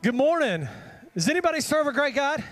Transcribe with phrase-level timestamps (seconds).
[0.00, 0.68] Good morning.
[1.12, 2.44] Does anybody serve a great God?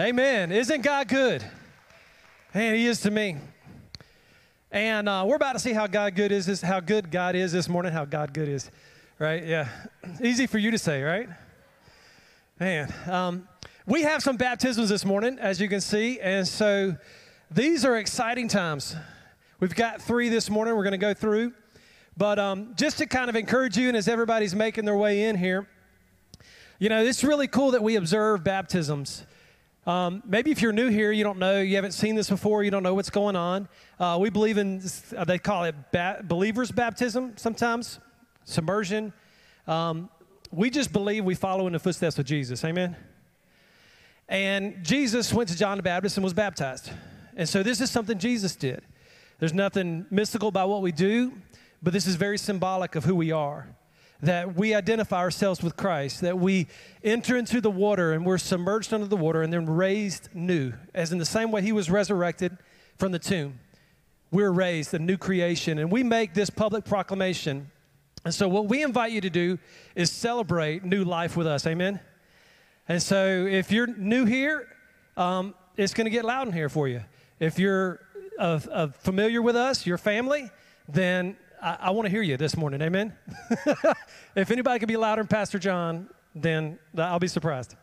[0.00, 0.50] Amen.
[0.50, 1.44] Isn't God good?
[2.52, 3.36] Man, He is to me.
[4.72, 7.52] And uh, we're about to see how God good is, this, how good God is
[7.52, 8.68] this morning, how God good is,
[9.20, 9.46] right?
[9.46, 9.68] Yeah,
[10.20, 11.28] easy for you to say, right?
[12.58, 13.46] Man, um,
[13.86, 16.96] we have some baptisms this morning, as you can see, and so
[17.48, 18.96] these are exciting times.
[19.60, 20.74] We've got three this morning.
[20.74, 21.52] We're going to go through,
[22.16, 25.36] but um, just to kind of encourage you, and as everybody's making their way in
[25.36, 25.68] here,
[26.82, 29.24] you know, it's really cool that we observe baptisms.
[29.86, 32.72] Um, maybe if you're new here, you don't know, you haven't seen this before, you
[32.72, 33.68] don't know what's going on.
[34.00, 34.82] Uh, we believe in,
[35.16, 38.00] uh, they call it ba- believer's baptism sometimes,
[38.46, 39.12] submersion.
[39.68, 40.10] Um,
[40.50, 42.64] we just believe we follow in the footsteps of Jesus.
[42.64, 42.96] Amen?
[44.28, 46.90] And Jesus went to John the Baptist and was baptized.
[47.36, 48.82] And so this is something Jesus did.
[49.38, 51.32] There's nothing mystical about what we do,
[51.80, 53.68] but this is very symbolic of who we are
[54.22, 56.68] that we identify ourselves with Christ, that we
[57.02, 60.72] enter into the water and we're submerged under the water and then raised new.
[60.94, 62.56] As in the same way he was resurrected
[62.98, 63.58] from the tomb,
[64.30, 65.78] we're raised a new creation.
[65.78, 67.70] And we make this public proclamation.
[68.24, 69.58] And so, what we invite you to do
[69.96, 71.66] is celebrate new life with us.
[71.66, 71.98] Amen?
[72.88, 74.68] And so, if you're new here,
[75.16, 77.02] um, it's going to get loud in here for you.
[77.40, 78.00] If you're
[78.38, 80.50] uh, uh, familiar with us, your family,
[80.88, 82.82] then I, I want to hear you this morning.
[82.82, 83.14] Amen.
[84.34, 87.76] if anybody can be louder than Pastor John, then I'll be surprised.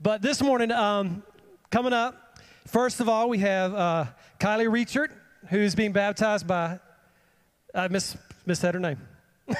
[0.00, 1.24] But this morning, um,
[1.70, 4.04] coming up, first of all, we have uh,
[4.38, 5.08] Kylie Reachert,
[5.48, 6.78] who's being baptized by,
[7.74, 8.98] I miss, that her name,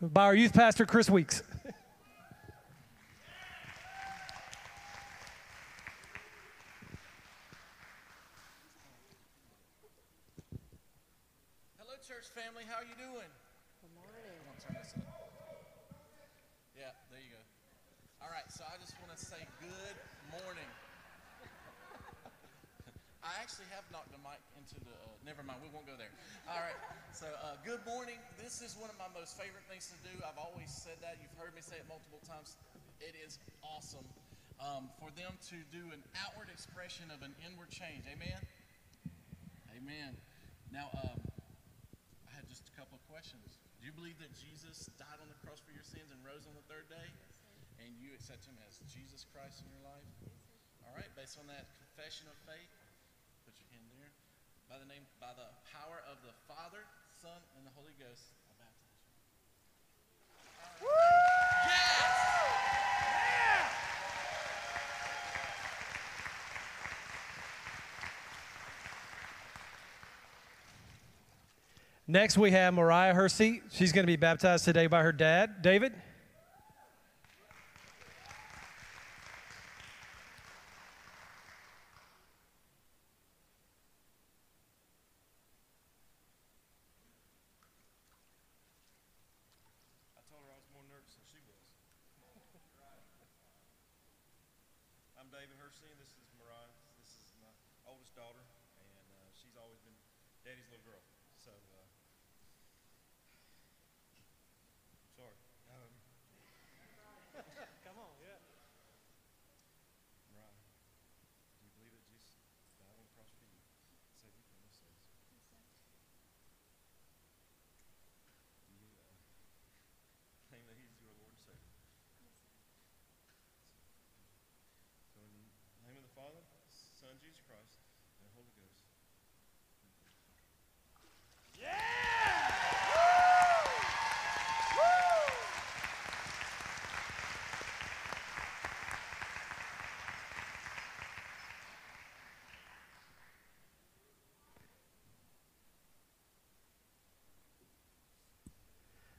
[0.00, 1.42] by our youth pastor, Chris Weeks.
[12.32, 12.64] family.
[12.64, 13.28] How are you doing?
[13.84, 14.24] Good morning.
[14.24, 15.04] I'm gonna turn this up.
[16.72, 17.42] Yeah, there you go.
[18.24, 19.96] All right, so I just want to say good
[20.32, 20.70] morning.
[23.20, 24.96] I actually have knocked the mic into the.
[24.96, 26.08] Uh, never mind, we won't go there.
[26.48, 26.78] All right,
[27.22, 28.18] so uh, good morning.
[28.34, 30.10] This is one of my most favorite things to do.
[30.26, 31.22] I've always said that.
[31.22, 32.58] You've heard me say it multiple times.
[32.98, 34.02] It is awesome
[34.58, 38.10] um, for them to do an outward expression of an inward change.
[38.10, 38.42] Amen.
[39.70, 40.18] Amen.
[40.74, 40.90] Now.
[40.98, 41.22] Um,
[42.26, 43.54] I had just a couple of questions.
[43.78, 46.58] Do you believe that Jesus died on the cross for your sins and rose on
[46.58, 47.06] the third day?
[47.86, 50.10] And you accept him as Jesus Christ in your life?
[50.82, 52.74] All right, based on that confession of faith,
[53.46, 54.10] put your hand there.
[54.66, 56.81] By the name, by the power of the Father,
[57.22, 58.20] Son, and the Holy Ghost,
[60.80, 60.88] you.
[61.68, 62.16] Yes!
[72.08, 73.62] Next, we have Mariah Hersey.
[73.70, 75.94] She's going to be baptized today by her dad, David.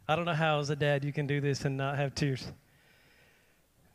[0.08, 2.52] I don't know how, as a dad, you can do this and not have tears.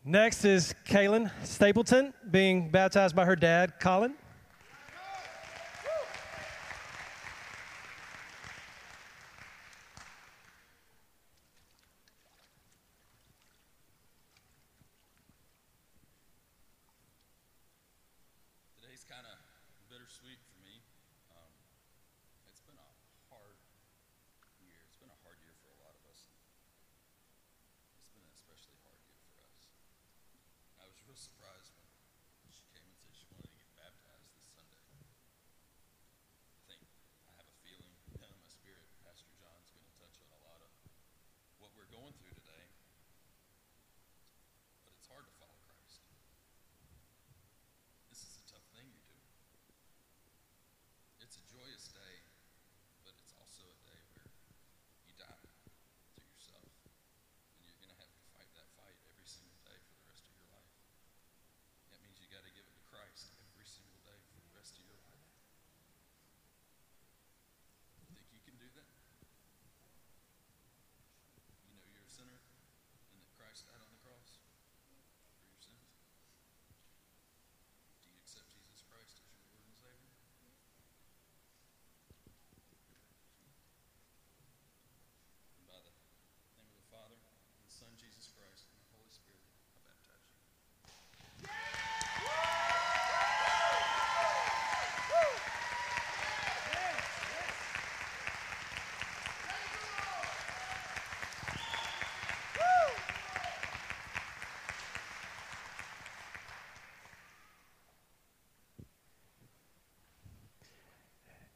[0.05, 4.15] Next is Kaylin Stapleton being baptized by her dad, Colin.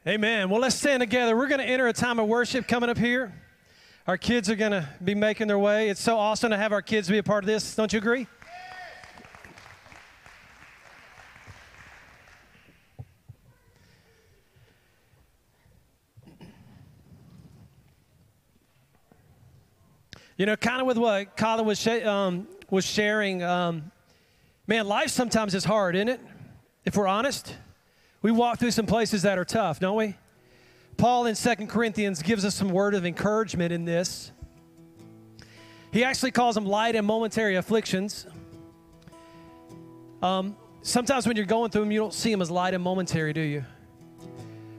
[0.04, 0.50] Amen.
[0.50, 1.36] Well, let's stand together.
[1.36, 3.32] We're going to enter a time of worship coming up here.
[4.08, 5.90] Our kids are going to be making their way.
[5.90, 7.76] It's so awesome to have our kids be a part of this.
[7.76, 8.26] Don't you agree?
[20.36, 23.92] You know, kind of with what Colin was, sh- um, was sharing, um,
[24.66, 26.20] man, life sometimes is hard, isn't it?
[26.84, 27.54] If we're honest.
[28.22, 30.16] We walk through some places that are tough, don't we?
[30.96, 34.30] Paul in Second Corinthians gives us some word of encouragement in this.
[35.92, 38.26] He actually calls them light and momentary afflictions.
[40.22, 43.32] Um, sometimes when you're going through them, you don't see them as light and momentary,
[43.32, 43.64] do you?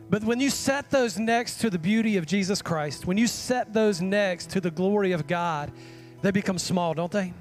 [0.09, 3.73] But when you set those next to the beauty of Jesus Christ, when you set
[3.73, 5.71] those next to the glory of God,
[6.21, 7.33] they become small, don't they?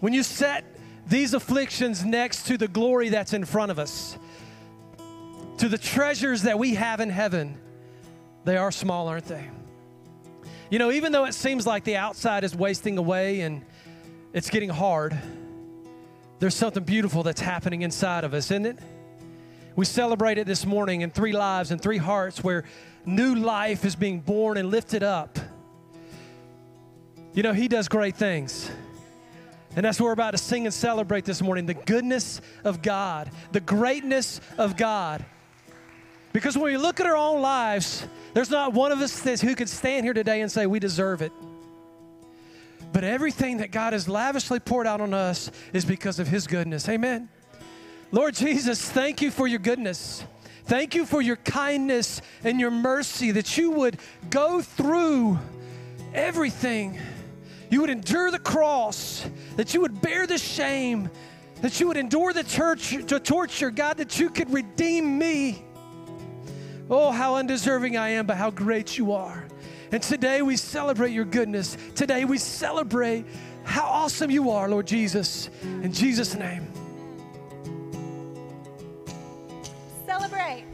[0.00, 0.64] When you set
[1.06, 4.18] these afflictions next to the glory that's in front of us,
[5.58, 7.58] to the treasures that we have in heaven,
[8.44, 9.48] they are small, aren't they?
[10.70, 13.64] You know, even though it seems like the outside is wasting away and
[14.32, 15.16] it's getting hard,
[16.38, 18.78] there's something beautiful that's happening inside of us, isn't it?
[19.76, 22.64] We celebrate it this morning in three lives and three hearts where
[23.04, 25.38] new life is being born and lifted up.
[27.32, 28.70] You know, He does great things.
[29.76, 33.30] And that's what we're about to sing and celebrate this morning the goodness of God,
[33.52, 35.24] the greatness of God.
[36.36, 39.70] Because when we look at our own lives, there's not one of us who could
[39.70, 41.32] stand here today and say we deserve it.
[42.92, 46.90] But everything that God has lavishly poured out on us is because of His goodness.
[46.90, 47.30] Amen.
[48.12, 50.24] Lord Jesus, thank you for your goodness.
[50.66, 53.96] Thank you for your kindness and your mercy that you would
[54.28, 55.38] go through
[56.12, 56.98] everything.
[57.70, 61.08] You would endure the cross, that you would bear the shame,
[61.62, 65.62] that you would endure the church, the torture, God, that you could redeem me.
[66.88, 69.44] Oh, how undeserving I am, but how great you are.
[69.90, 71.76] And today we celebrate your goodness.
[71.94, 73.24] Today we celebrate
[73.64, 75.50] how awesome you are, Lord Jesus.
[75.62, 76.68] In Jesus' name.
[80.06, 80.65] Celebrate.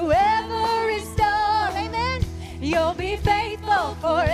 [4.04, 4.29] all.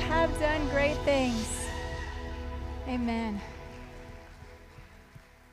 [0.00, 1.66] Have done great things.
[2.88, 3.40] Amen.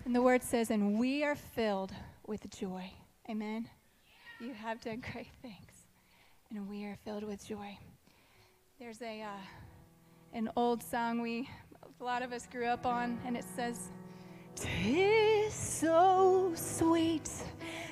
[0.05, 1.93] And the word says, and we are filled
[2.27, 2.91] with joy.
[3.29, 3.69] Amen.
[4.39, 5.88] You have done great things,
[6.50, 7.77] and we are filled with joy.
[8.79, 9.27] There's a uh,
[10.33, 11.47] an old song we
[12.01, 13.91] a lot of us grew up on, and it says,
[14.55, 17.29] "Tis so sweet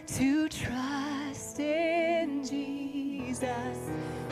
[0.07, 3.77] to trust in Jesus,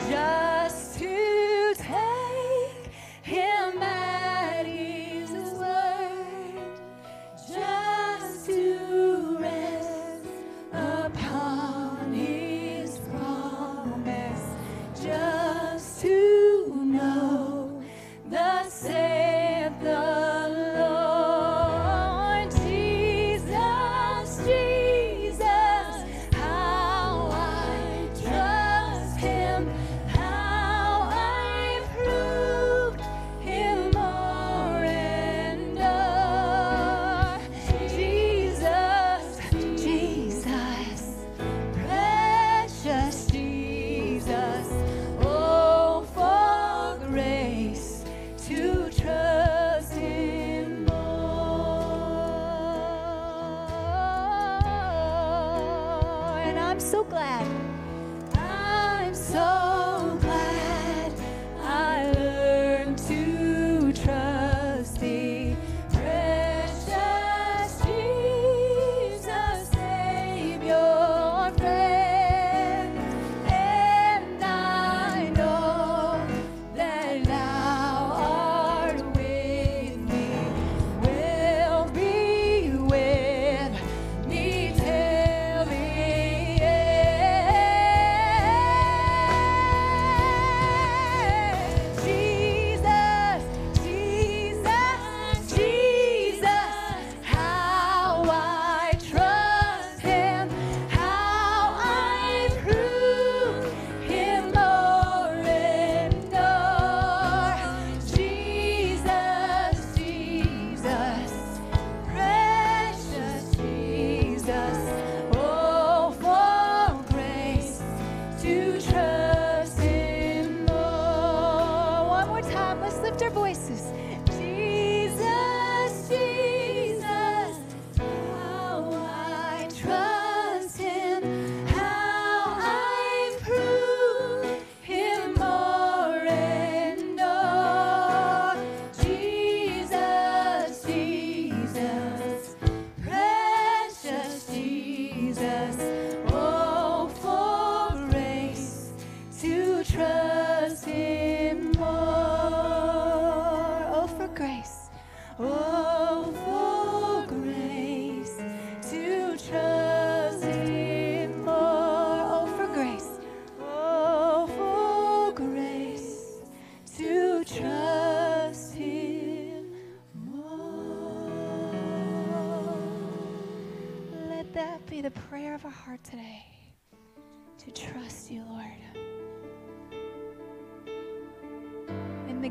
[0.08, 5.09] just to take Him at His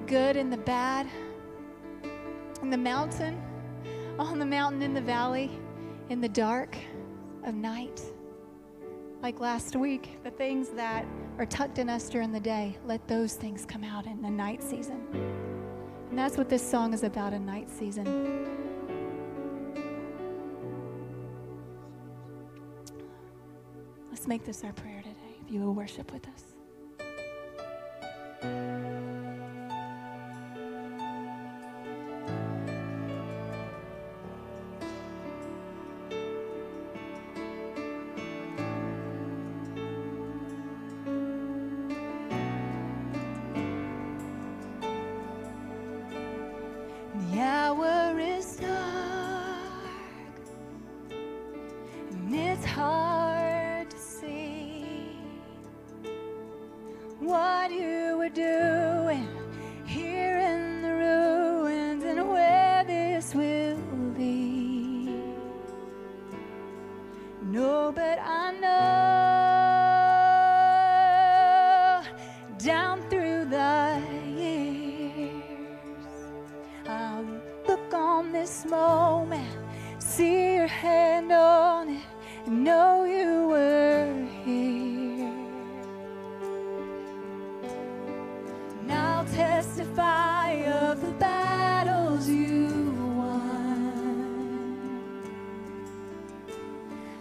[0.09, 1.07] good and the bad,
[2.63, 3.39] in the mountain,
[4.17, 5.51] on the mountain, in the valley,
[6.09, 6.75] in the dark
[7.45, 8.01] of night.
[9.21, 11.05] Like last week, the things that
[11.37, 14.63] are tucked in us during the day, let those things come out in the night
[14.63, 15.05] season.
[16.09, 18.47] And that's what this song is about a night season.
[24.09, 25.35] Let's make this our prayer today.
[25.45, 26.43] If you will worship with us.
[79.09, 79.51] moment,
[79.97, 82.07] see your hand on it,
[82.45, 84.13] and know you were
[84.45, 85.33] here.
[88.81, 90.49] And I'll testify
[90.86, 92.67] of the battles you
[93.17, 94.51] won,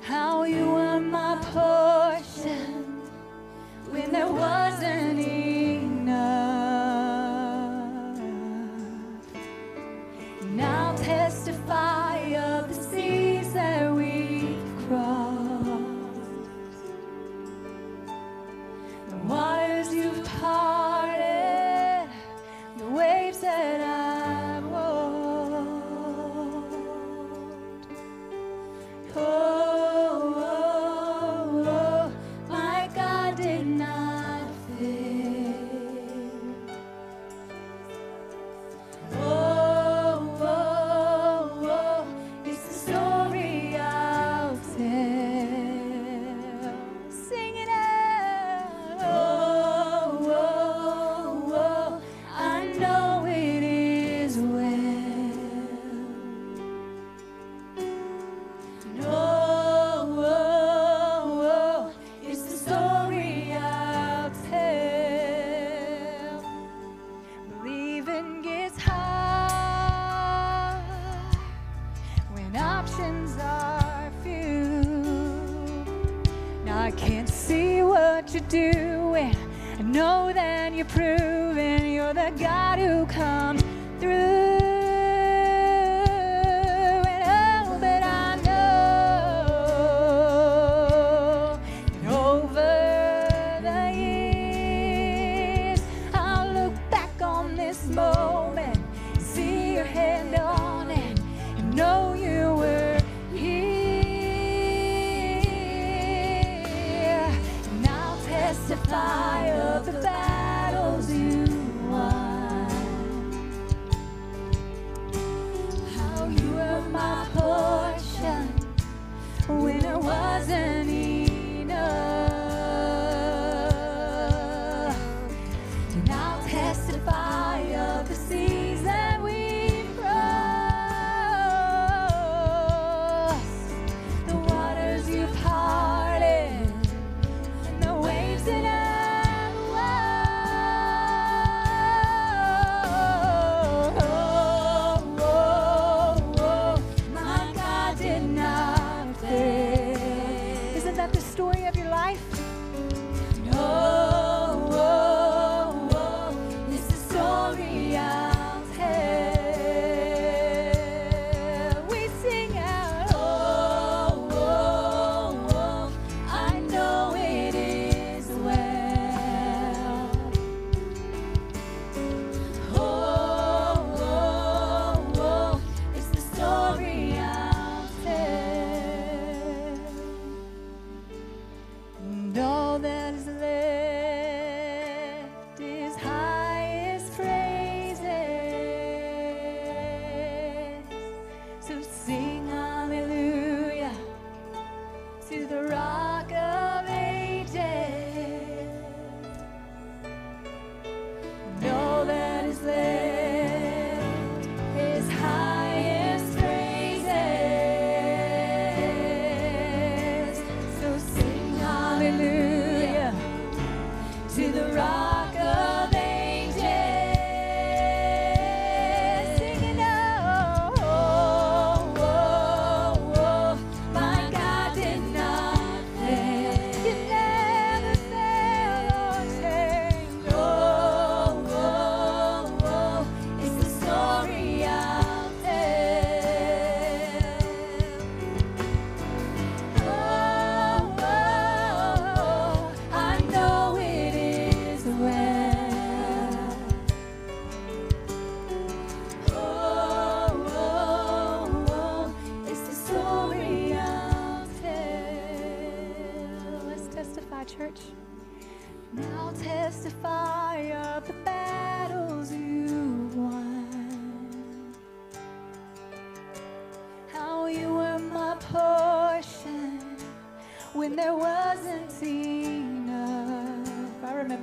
[0.03, 2.73] how you were my portion
[3.93, 4.68] when there was.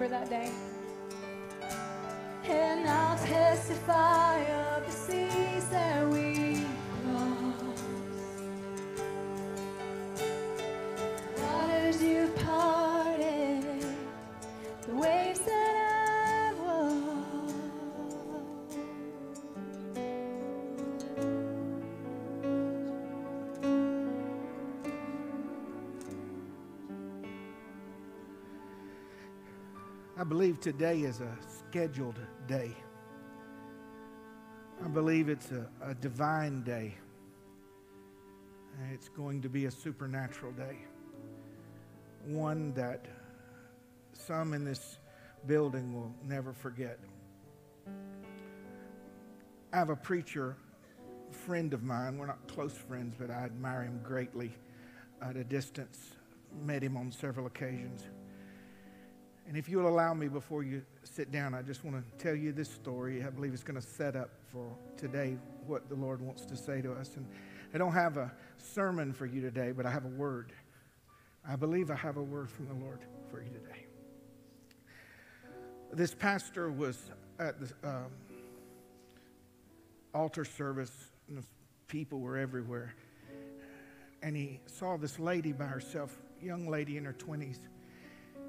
[0.07, 0.51] that day.
[2.47, 4.24] And I'll testify.
[30.65, 32.71] Today is a scheduled day.
[34.83, 36.95] I believe it's a, a divine day.
[38.91, 40.79] It's going to be a supernatural day.
[42.25, 43.05] One that
[44.13, 44.97] some in this
[45.45, 46.97] building will never forget.
[49.71, 50.57] I have a preacher
[51.29, 52.17] friend of mine.
[52.17, 54.51] We're not close friends, but I admire him greatly
[55.21, 56.15] at a distance.
[56.63, 58.07] Met him on several occasions.
[59.47, 62.51] And if you'll allow me before you sit down, I just want to tell you
[62.51, 63.23] this story.
[63.23, 66.81] I believe it's going to set up for today what the Lord wants to say
[66.81, 67.15] to us.
[67.15, 67.27] And
[67.73, 70.51] I don't have a sermon for you today, but I have a word.
[71.47, 73.85] I believe I have a word from the Lord for you today.
[75.93, 78.11] This pastor was at the um,
[80.13, 80.91] altar service,
[81.27, 81.43] and
[81.87, 82.95] people were everywhere.
[84.23, 87.59] And he saw this lady by herself, young lady in her 20s.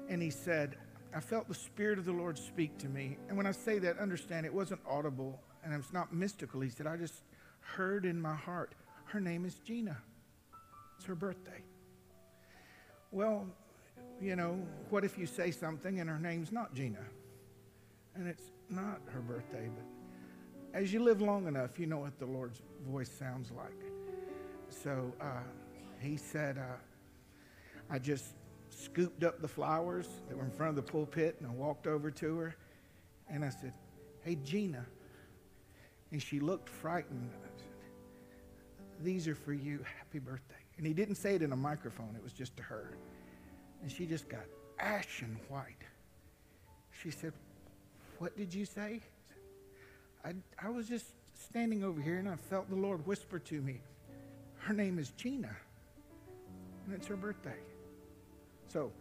[0.09, 0.75] And he said,
[1.15, 3.17] I felt the Spirit of the Lord speak to me.
[3.27, 6.61] And when I say that, understand it wasn't audible and it's not mystical.
[6.61, 7.23] He said, I just
[7.59, 8.73] heard in my heart,
[9.05, 9.97] her name is Gina.
[10.97, 11.63] It's her birthday.
[13.11, 13.47] Well,
[14.21, 17.05] you know, what if you say something and her name's not Gina?
[18.15, 22.25] And it's not her birthday, but as you live long enough, you know what the
[22.25, 23.79] Lord's voice sounds like.
[24.69, 25.43] So uh,
[25.99, 26.77] he said, uh,
[27.89, 28.35] I just
[28.77, 32.11] scooped up the flowers that were in front of the pulpit and I walked over
[32.11, 32.55] to her
[33.29, 33.73] and I said,
[34.21, 34.85] Hey, Gina.
[36.11, 37.29] And she looked frightened.
[37.41, 39.79] Said, These are for you.
[39.97, 40.55] Happy birthday.
[40.77, 42.91] And he didn't say it in a microphone, it was just to her.
[43.81, 44.45] And she just got
[44.79, 45.83] ashen white.
[47.01, 47.33] She said,
[48.19, 49.01] What did you say?
[50.23, 53.81] I, I was just standing over here and I felt the Lord whisper to me,
[54.59, 55.55] Her name is Gina,
[56.85, 57.57] and it's her birthday.
[58.67, 58.91] So,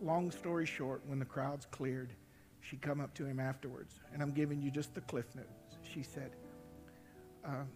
[0.00, 2.14] long story short, when the crowd's cleared,
[2.60, 5.76] she come up to him afterwards, and I'm giving you just the cliff notes.
[5.82, 6.30] She said,
[7.44, 7.68] um,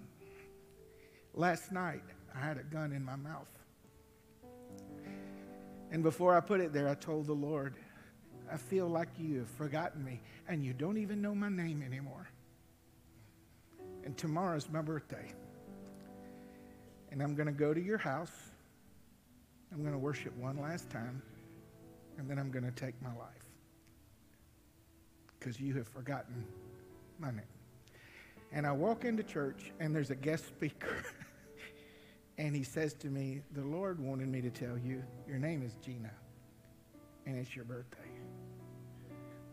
[1.35, 3.51] "Last night I had a gun in my mouth,
[5.91, 7.75] and before I put it there, I told the Lord,
[8.51, 12.29] I feel like you have forgotten me, and you don't even know my name anymore.
[14.05, 15.33] And tomorrow's my birthday,
[17.11, 18.56] and I'm going to go to your house."
[19.73, 21.23] I'm going to worship one last time,
[22.19, 23.47] and then I'm going to take my life
[25.39, 26.45] because you have forgotten
[27.19, 27.43] my name.
[28.53, 31.05] And I walk into church, and there's a guest speaker.
[32.39, 35.75] and he says to me, The Lord wanted me to tell you, your name is
[35.85, 36.11] Gina,
[37.27, 37.99] and it's your birthday.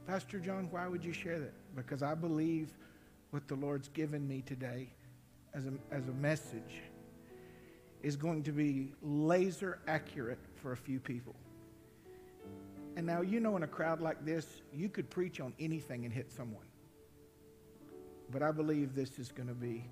[0.07, 1.53] Pastor John, why would you share that?
[1.75, 2.69] Because I believe
[3.31, 4.89] what the Lord's given me today
[5.53, 6.83] as a, as a message
[8.03, 11.35] is going to be laser accurate for a few people.
[12.95, 16.13] And now, you know, in a crowd like this, you could preach on anything and
[16.13, 16.65] hit someone.
[18.29, 19.85] But I believe this is going to be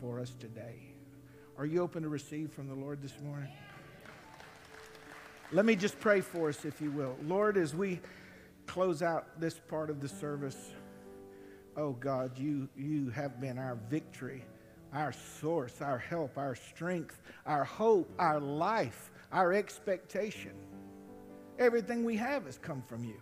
[0.00, 0.94] for us today.
[1.56, 3.50] Are you open to receive from the Lord this morning?
[5.50, 7.16] Let me just pray for us, if you will.
[7.24, 8.00] Lord, as we
[8.66, 10.72] close out this part of the service,
[11.76, 14.44] oh God, you, you have been our victory
[14.92, 20.52] our source, our help, our strength, our hope, our life, our expectation.
[21.58, 23.20] Everything we have has come from you.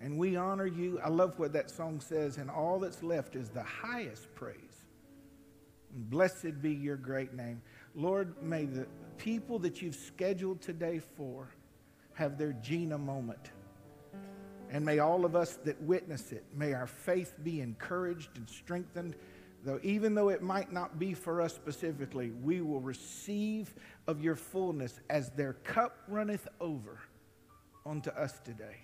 [0.00, 1.00] And we honor you.
[1.02, 4.86] I love what that song says, and all that's left is the highest praise.
[5.94, 7.62] And blessed be your great name.
[7.94, 11.48] Lord, may the people that you've scheduled today for
[12.14, 13.52] have their Gina moment.
[14.70, 19.14] And may all of us that witness it, may our faith be encouraged and strengthened
[19.64, 23.74] though even though it might not be for us specifically, we will receive
[24.06, 27.00] of your fullness as their cup runneth over
[27.86, 28.76] unto us today.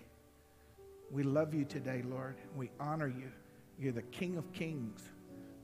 [1.11, 2.35] We love you today, Lord.
[2.55, 3.31] We honor you.
[3.79, 5.01] You're the King of Kings.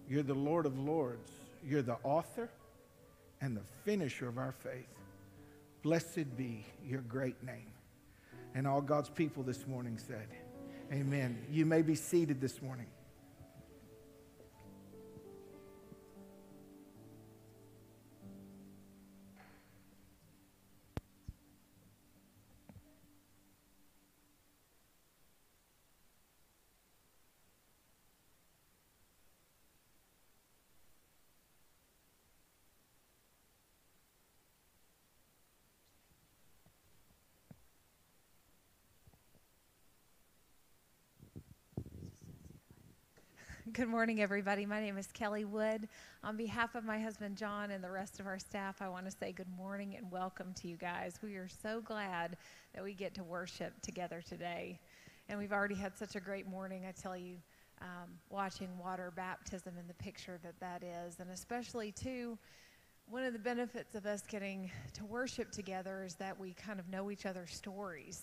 [0.09, 1.31] You're the Lord of Lords.
[1.63, 2.49] You're the author
[3.41, 4.87] and the finisher of our faith.
[5.83, 7.71] Blessed be your great name.
[8.55, 10.27] And all God's people this morning said,
[10.91, 11.37] Amen.
[11.51, 12.87] You may be seated this morning.
[43.73, 44.65] Good morning, everybody.
[44.65, 45.89] My name is Kelly Wood.
[46.23, 49.11] On behalf of my husband John and the rest of our staff, I want to
[49.11, 51.19] say good morning and welcome to you guys.
[51.21, 52.37] We are so glad
[52.73, 54.79] that we get to worship together today.
[55.27, 57.37] And we've already had such a great morning, I tell you,
[57.81, 61.19] um, watching water baptism and the picture that that is.
[61.19, 62.37] And especially, too,
[63.09, 66.87] one of the benefits of us getting to worship together is that we kind of
[66.89, 68.21] know each other's stories.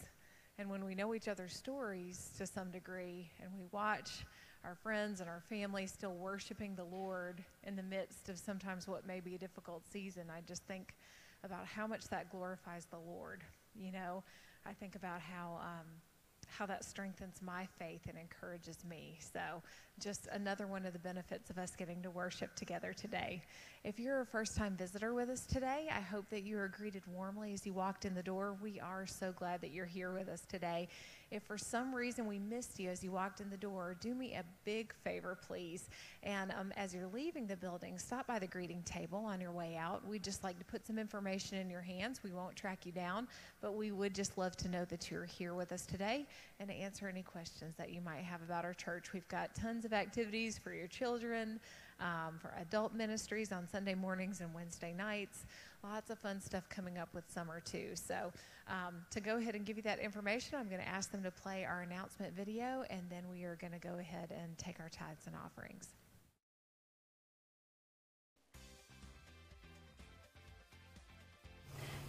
[0.59, 4.25] And when we know each other's stories to some degree, and we watch
[4.65, 9.07] our friends and our family still worshiping the Lord in the midst of sometimes what
[9.07, 10.95] may be a difficult season, I just think
[11.45, 13.43] about how much that glorifies the Lord.
[13.75, 14.23] You know,
[14.67, 15.61] I think about how.
[15.61, 15.87] Um,
[16.59, 19.19] how that strengthens my faith and encourages me.
[19.33, 19.63] So,
[20.01, 23.43] just another one of the benefits of us getting to worship together today.
[23.85, 27.03] If you're a first time visitor with us today, I hope that you are greeted
[27.07, 28.57] warmly as you walked in the door.
[28.63, 30.89] We are so glad that you're here with us today.
[31.35, 34.35] If for some reason we missed you as you walked in the door, do me
[34.35, 35.89] a big favor, please.
[36.23, 39.77] And um, as you're leaving the building, stop by the greeting table on your way
[39.77, 40.07] out.
[40.07, 42.21] We'd just like to put some information in your hands.
[42.23, 43.27] We won't track you down,
[43.61, 46.25] but we would just love to know that you're here with us today
[46.61, 49.13] and to answer any questions that you might have about our church.
[49.13, 51.59] We've got tons of activities for your children,
[51.99, 55.47] um, for adult ministries on Sunday mornings and Wednesday nights.
[55.83, 57.91] Lots of fun stuff coming up with summer, too.
[57.95, 58.33] So,
[58.69, 61.31] um, to go ahead and give you that information, I'm going to ask them to
[61.31, 64.89] play our announcement video, and then we are going to go ahead and take our
[64.89, 65.89] tithes and offerings.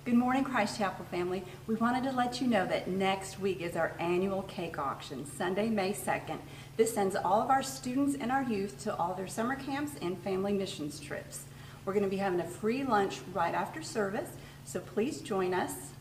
[0.05, 1.43] Good morning, Christ Chapel family.
[1.65, 5.67] We wanted to let you know that next week is our annual cake auction, Sunday,
[5.67, 6.37] May 2nd.
[6.77, 10.15] This sends all of our students and our youth to all their summer camps and
[10.19, 11.45] family missions trips.
[11.85, 14.29] We're going to be having a free lunch right after service,
[14.63, 15.94] so please join us.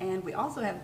[0.00, 0.76] And we also have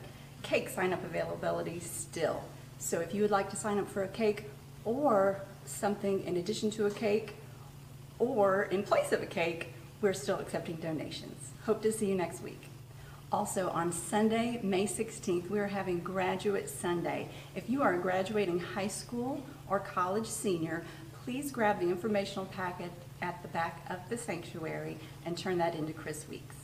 [0.43, 2.43] cake sign up availability still.
[2.79, 4.45] So if you would like to sign up for a cake
[4.85, 7.35] or something in addition to a cake
[8.19, 11.51] or in place of a cake, we're still accepting donations.
[11.65, 12.61] Hope to see you next week.
[13.31, 17.29] Also, on Sunday, May 16th, we are having Graduate Sunday.
[17.55, 20.85] If you are a graduating high school or college senior,
[21.25, 22.91] please grab the informational packet
[23.23, 26.62] at the back of the sanctuary and turn that into Chris Weeks.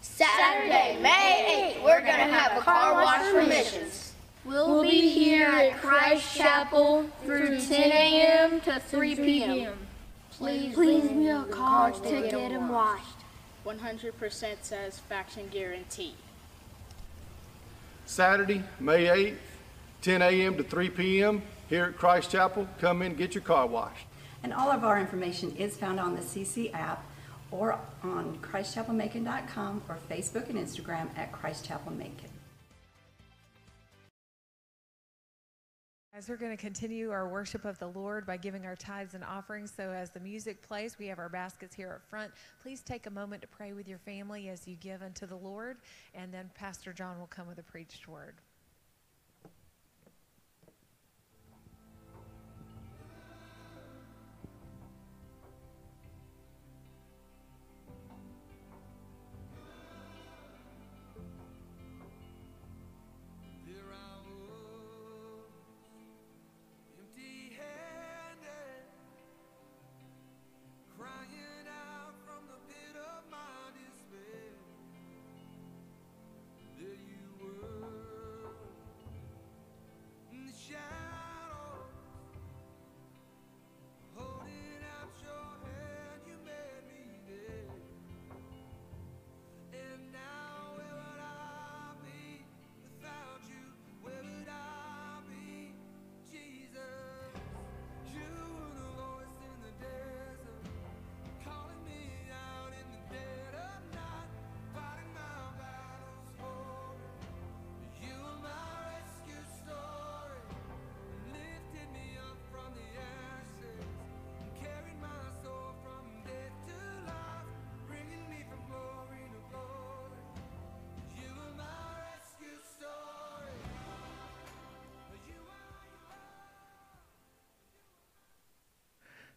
[0.00, 4.14] Saturday, May 8th, we're going to have a car wash for missions.
[4.44, 8.60] We'll be here at Christ Chapel through 10 a.m.
[8.62, 9.74] to 3 p.m.
[10.30, 13.16] Please, Please be a college to get them washed.
[13.66, 16.14] 100% satisfaction guarantee.
[18.06, 19.36] Saturday, May 8th,
[20.00, 20.56] 10 a.m.
[20.56, 21.42] to 3 p.m.
[21.68, 22.66] here at Christ Chapel.
[22.80, 24.06] Come in, get your car washed.
[24.42, 27.04] And all of our information is found on the CC app
[27.50, 32.30] or on christchapelmacon.com or Facebook and Instagram at Christ Chapel Macon.
[36.12, 39.24] As we're going to continue our worship of the Lord by giving our tithes and
[39.24, 42.30] offerings, so as the music plays, we have our baskets here up front.
[42.62, 45.78] Please take a moment to pray with your family as you give unto the Lord,
[46.14, 48.34] and then Pastor John will come with a preached word.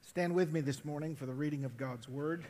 [0.05, 2.45] Stand with me this morning for the reading of God's Word.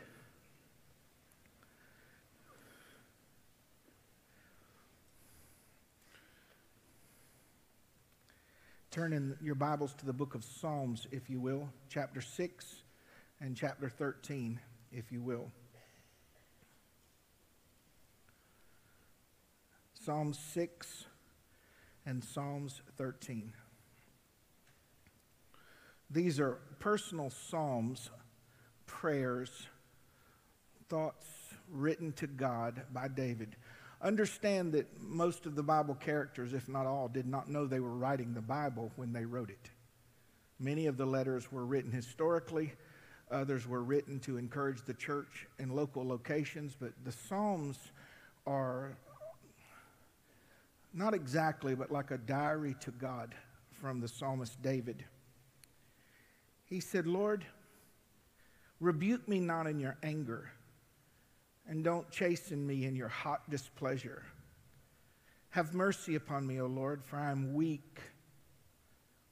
[8.90, 12.82] Turn in your Bibles to the book of Psalms, if you will, chapter 6
[13.40, 14.60] and chapter 13,
[14.92, 15.50] if you will.
[19.94, 21.06] Psalms 6
[22.04, 23.54] and Psalms 13.
[26.14, 28.08] These are personal psalms,
[28.86, 29.66] prayers,
[30.88, 31.26] thoughts
[31.68, 33.56] written to God by David.
[34.00, 37.96] Understand that most of the Bible characters, if not all, did not know they were
[37.96, 39.70] writing the Bible when they wrote it.
[40.60, 42.74] Many of the letters were written historically,
[43.32, 47.78] others were written to encourage the church in local locations, but the Psalms
[48.46, 48.96] are
[50.92, 53.34] not exactly, but like a diary to God
[53.72, 55.04] from the psalmist David.
[56.64, 57.44] He said, Lord,
[58.80, 60.50] rebuke me not in your anger,
[61.68, 64.24] and don't chasten me in your hot displeasure.
[65.50, 68.00] Have mercy upon me, O Lord, for I am weak.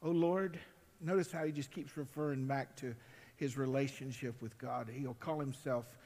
[0.02, 0.58] O Lord,
[1.00, 2.94] notice how he just keeps referring back to
[3.36, 4.88] his relationship with God.
[4.92, 5.96] He'll call himself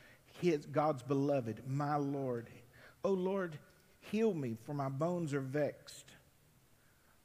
[0.40, 2.48] his, God's beloved, my Lord.
[3.04, 3.58] O Lord,
[4.10, 6.06] Heal me, for my bones are vexed.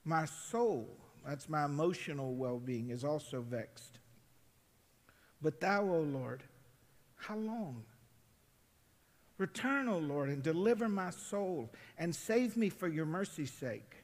[0.04, 0.90] My soul,
[1.26, 4.00] that's my emotional well being, is also vexed.
[5.42, 6.44] But thou, O Lord,
[7.16, 7.84] how long?
[9.38, 13.96] Return, O Lord, and deliver my soul, and save me for your mercy's sake.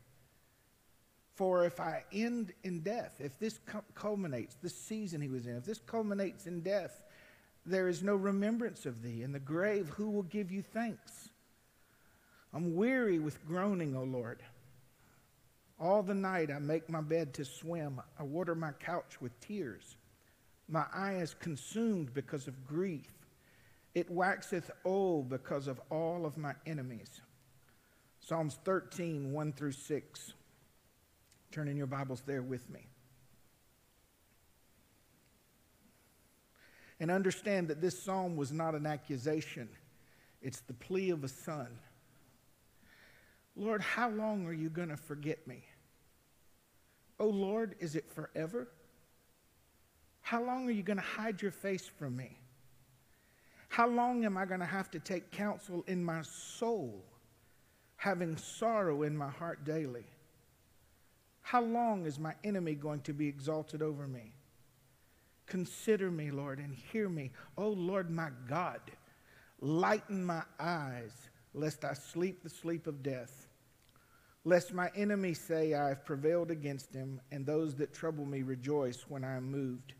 [1.36, 3.60] For if I end in death, if this
[3.94, 7.04] culminates, this season he was in, if this culminates in death,
[7.68, 9.22] there is no remembrance of thee.
[9.22, 11.30] In the grave, who will give you thanks?
[12.54, 14.42] I'm weary with groaning, O Lord.
[15.80, 18.02] All the night I make my bed to swim.
[18.20, 19.98] I water my couch with tears.
[20.68, 23.13] My eye is consumed because of grief.
[23.94, 27.22] It waxeth old because of all of my enemies.
[28.20, 30.34] Psalms 13, 1 through 6.
[31.52, 32.88] Turn in your Bibles there with me.
[37.00, 39.70] And understand that this psalm was not an accusation,
[40.42, 41.68] it's the plea of a son.
[43.58, 45.63] Lord, how long are you going to forget me?
[47.20, 48.67] Oh Lord, is it forever?
[50.22, 52.38] How long are you going to hide your face from me?
[53.69, 57.04] How long am I going to have to take counsel in my soul,
[57.96, 60.06] having sorrow in my heart daily?
[61.42, 64.34] How long is my enemy going to be exalted over me?
[65.48, 67.32] Consider me, Lord, and hear me.
[67.58, 68.82] Oh Lord, my God,
[69.62, 73.46] lighten my eyes, lest I sleep the sleep of death
[74.48, 79.04] lest my enemies say I have prevailed against him, and those that trouble me rejoice
[79.10, 79.91] when I am moved.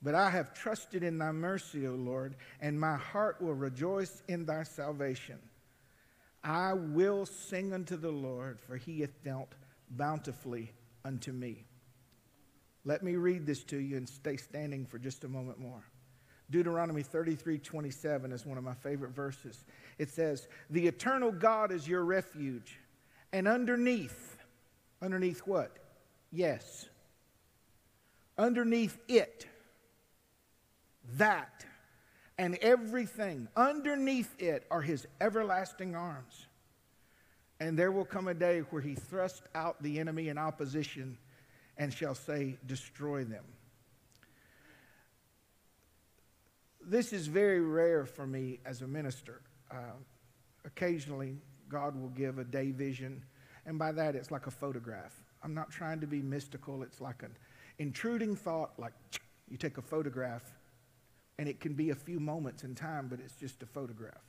[0.00, 4.46] But I have trusted in thy mercy, O Lord, and my heart will rejoice in
[4.46, 5.38] thy salvation.
[6.42, 9.52] I will sing unto the Lord, for he hath dealt
[9.90, 10.72] bountifully
[11.04, 11.66] unto me.
[12.86, 15.84] Let me read this to you and stay standing for just a moment more.
[16.50, 19.66] Deuteronomy 33 27 is one of my favorite verses.
[19.98, 22.78] It says, The eternal God is your refuge
[23.32, 24.36] and underneath,
[25.02, 25.76] underneath what?
[26.30, 26.88] Yes.
[28.36, 29.46] Underneath it,
[31.14, 31.64] that,
[32.36, 36.46] and everything, underneath it are his everlasting arms.
[37.60, 41.18] And there will come a day where he thrusts out the enemy in opposition
[41.76, 43.44] and shall say, Destroy them.
[46.80, 49.42] This is very rare for me as a minister.
[49.70, 49.96] Uh,
[50.64, 51.36] occasionally,
[51.68, 53.22] God will give a day vision.
[53.66, 55.14] And by that, it's like a photograph.
[55.42, 56.82] I'm not trying to be mystical.
[56.82, 57.36] It's like an
[57.78, 58.92] intruding thought, like
[59.48, 60.42] you take a photograph,
[61.38, 64.22] and it can be a few moments in time, but it's just a photograph.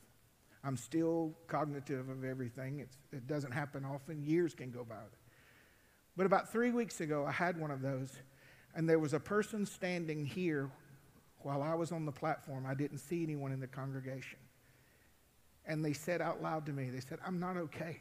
[0.64, 2.80] I'm still cognitive of everything.
[2.80, 4.22] It's, it doesn't happen often.
[4.22, 4.96] Years can go by.
[6.18, 8.12] But about three weeks ago, I had one of those,
[8.76, 10.70] and there was a person standing here
[11.40, 12.66] while I was on the platform.
[12.68, 14.38] I didn't see anyone in the congregation
[15.70, 18.00] and they said out loud to me, they said, I'm not okay.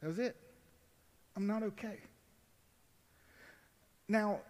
[0.00, 0.36] That was it.
[1.36, 1.98] I'm not okay.
[4.08, 4.40] Now,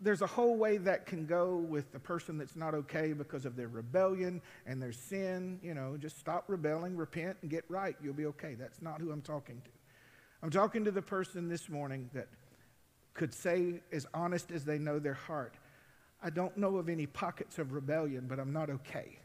[0.00, 3.56] there's a whole way that can go with the person that's not okay because of
[3.56, 5.58] their rebellion and their sin.
[5.62, 7.96] You know, just stop rebelling, repent, and get right.
[8.02, 8.54] You'll be okay.
[8.54, 9.70] That's not who I'm talking to.
[10.42, 12.28] I'm talking to the person this morning that
[13.14, 15.54] could say, as honest as they know their heart,
[16.22, 19.18] I don't know of any pockets of rebellion, but I'm not okay.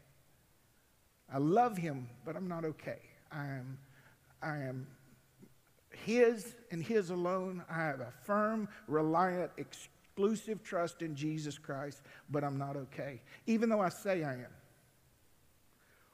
[1.32, 2.98] I love him, but I'm not okay.
[3.30, 3.78] I am,
[4.42, 4.86] I am
[5.90, 7.64] his and his alone.
[7.70, 13.22] I have a firm, reliant, exclusive trust in Jesus Christ, but I'm not okay.
[13.46, 14.52] Even though I say I am,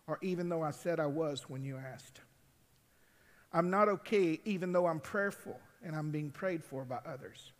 [0.07, 2.21] or even though I said I was when you asked.
[3.53, 7.53] I'm not okay even though I'm prayerful and I'm being prayed for by others.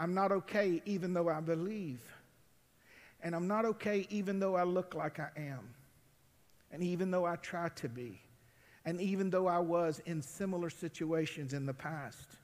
[0.00, 2.00] I'm not okay even though I believe.
[3.22, 5.74] And I'm not okay even though I look like I am.
[6.70, 8.20] And even though I try to be,
[8.84, 12.36] and even though I was in similar situations in the past,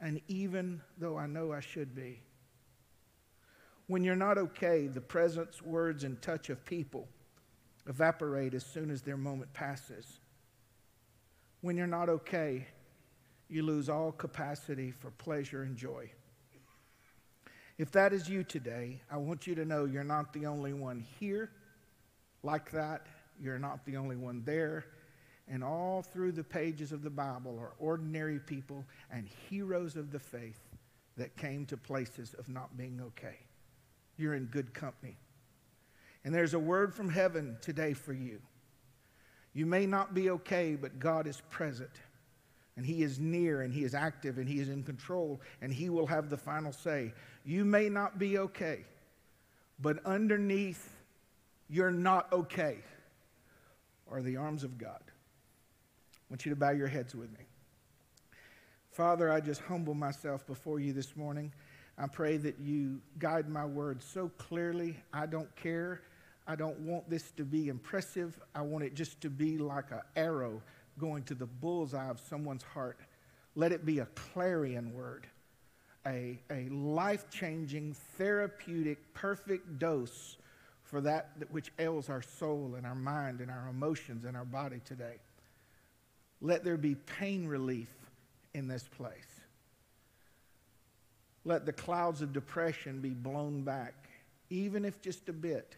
[0.00, 2.22] and even though I know I should be,
[3.86, 7.08] when you're not okay, the presence, words, and touch of people
[7.88, 10.20] evaporate as soon as their moment passes.
[11.60, 12.68] When you're not okay,
[13.48, 16.10] you lose all capacity for pleasure and joy.
[17.78, 21.04] If that is you today, I want you to know you're not the only one
[21.18, 21.50] here
[22.42, 23.06] like that.
[23.40, 24.84] You're not the only one there.
[25.48, 30.18] And all through the pages of the Bible are ordinary people and heroes of the
[30.18, 30.60] faith
[31.16, 33.36] that came to places of not being okay.
[34.16, 35.16] You're in good company.
[36.24, 38.40] And there's a word from heaven today for you.
[39.52, 41.90] You may not be okay, but God is present.
[42.76, 45.90] And He is near, and He is active, and He is in control, and He
[45.90, 47.12] will have the final say.
[47.44, 48.84] You may not be okay,
[49.80, 50.96] but underneath,
[51.68, 52.78] you're not okay,
[54.10, 55.02] are the arms of God.
[55.02, 57.44] I want you to bow your heads with me.
[58.90, 61.52] Father, I just humble myself before you this morning.
[61.96, 64.96] I pray that you guide my words so clearly.
[65.12, 66.02] I don't care
[66.50, 68.40] I don't want this to be impressive.
[68.56, 70.60] I want it just to be like an arrow
[70.98, 72.98] going to the bullseye of someone's heart.
[73.54, 75.28] Let it be a clarion word,
[76.04, 80.38] a, a life changing, therapeutic, perfect dose
[80.90, 84.80] for that which ails our soul and our mind and our emotions and our body
[84.84, 85.18] today.
[86.40, 87.92] Let there be pain relief
[88.54, 89.40] in this place.
[91.44, 93.94] Let the clouds of depression be blown back,
[94.50, 95.76] even if just a bit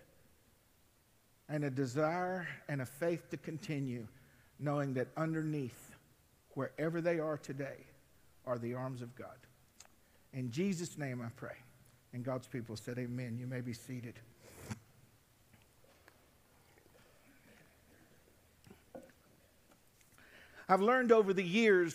[1.48, 4.06] and a desire and a faith to continue,
[4.58, 5.94] knowing that underneath,
[6.54, 7.84] wherever they are today,
[8.46, 9.36] are the arms of God.
[10.32, 11.56] In Jesus' name I pray.
[12.14, 13.36] And God's people said, Amen.
[13.38, 14.14] You may be seated.
[20.68, 21.94] I've learned over the years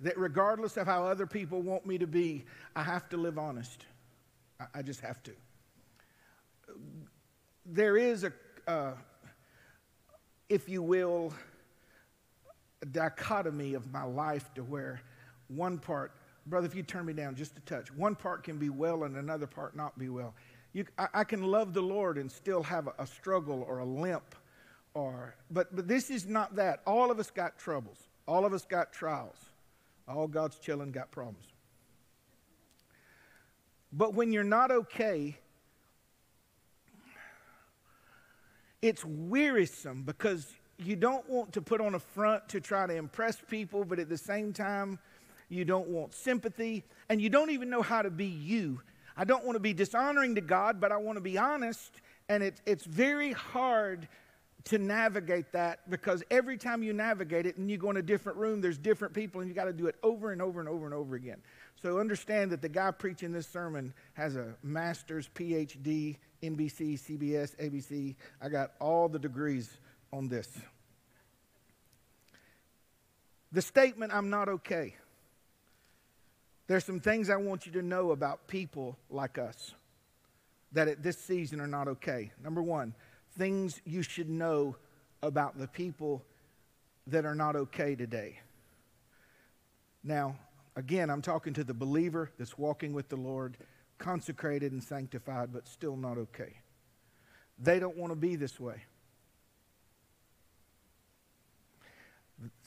[0.00, 2.44] that regardless of how other people want me to be,
[2.74, 3.84] I have to live honest.
[4.74, 5.32] I, just have to.
[7.66, 8.32] There is a
[8.66, 8.92] uh,
[10.48, 11.32] if you will,
[12.92, 15.00] dichotomy of my life to where
[15.48, 16.12] one part,
[16.46, 19.16] brother, if you turn me down just a touch, one part can be well and
[19.16, 20.34] another part not be well.
[20.72, 23.84] You, I, I, can love the Lord and still have a, a struggle or a
[23.84, 24.34] limp,
[24.96, 26.80] or but but this is not that.
[26.86, 28.08] All of us got troubles.
[28.26, 29.36] All of us got trials.
[30.08, 31.44] All God's children got problems.
[33.92, 35.36] But when you're not okay,
[38.80, 43.36] it's wearisome because you don't want to put on a front to try to impress
[43.50, 44.98] people, but at the same time,
[45.50, 48.80] you don't want sympathy, and you don't even know how to be you.
[49.16, 52.42] I don't want to be dishonoring to God, but I want to be honest, and
[52.42, 54.08] it, it's very hard
[54.66, 58.36] to navigate that because every time you navigate it and you go in a different
[58.36, 60.84] room, there's different people, and you got to do it over and over and over
[60.84, 61.38] and over again.
[61.82, 68.16] So understand that the guy preaching this sermon has a master's, PhD, NBC, CBS, ABC.
[68.40, 69.78] I got all the degrees
[70.12, 70.48] on this.
[73.52, 74.96] The statement, I'm not okay.
[76.66, 79.74] There's some things I want you to know about people like us
[80.72, 82.32] that at this season are not okay.
[82.42, 82.94] Number one,
[83.36, 84.76] things you should know
[85.22, 86.22] about the people
[87.06, 88.40] that are not okay today.
[90.02, 90.36] Now,
[90.76, 93.56] again, I'm talking to the believer that's walking with the Lord
[93.98, 96.54] consecrated and sanctified, but still not okay.
[97.58, 98.82] They don't want to be this way.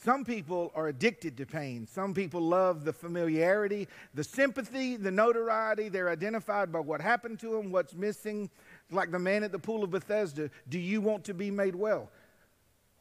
[0.02, 1.86] Some people are addicted to pain.
[1.86, 5.88] Some people love the familiarity, the sympathy, the notoriety.
[5.88, 8.50] They're identified by what happened to them, what's missing.
[8.90, 12.10] Like the man at the pool of Bethesda Do you want to be made well?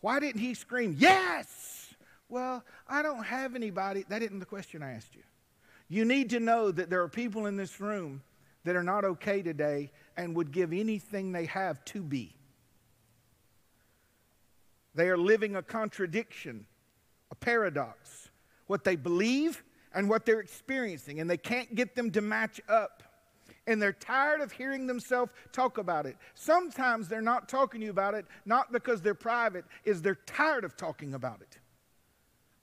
[0.01, 1.75] Why didn't he scream, Yes?
[2.29, 4.05] Well, I don't have anybody.
[4.07, 5.23] That isn't the question I asked you.
[5.87, 8.21] You need to know that there are people in this room
[8.63, 12.35] that are not okay today and would give anything they have to be.
[14.93, 16.67] They are living a contradiction,
[17.31, 18.29] a paradox.
[18.67, 19.63] What they believe
[19.93, 23.01] and what they're experiencing, and they can't get them to match up.
[23.69, 26.17] And they're tired of hearing themselves talk about it.
[26.33, 30.63] Sometimes they're not talking to you about it, not because they're private, is they're tired
[30.63, 31.59] of talking about it.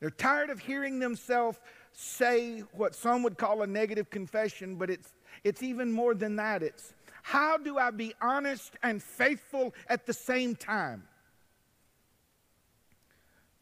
[0.01, 1.61] They're tired of hearing themselves
[1.93, 6.65] say what some would call a negative confession, but it's, it's even more than that.
[6.65, 6.93] It's
[7.23, 11.05] how do I be honest and faithful at the same time?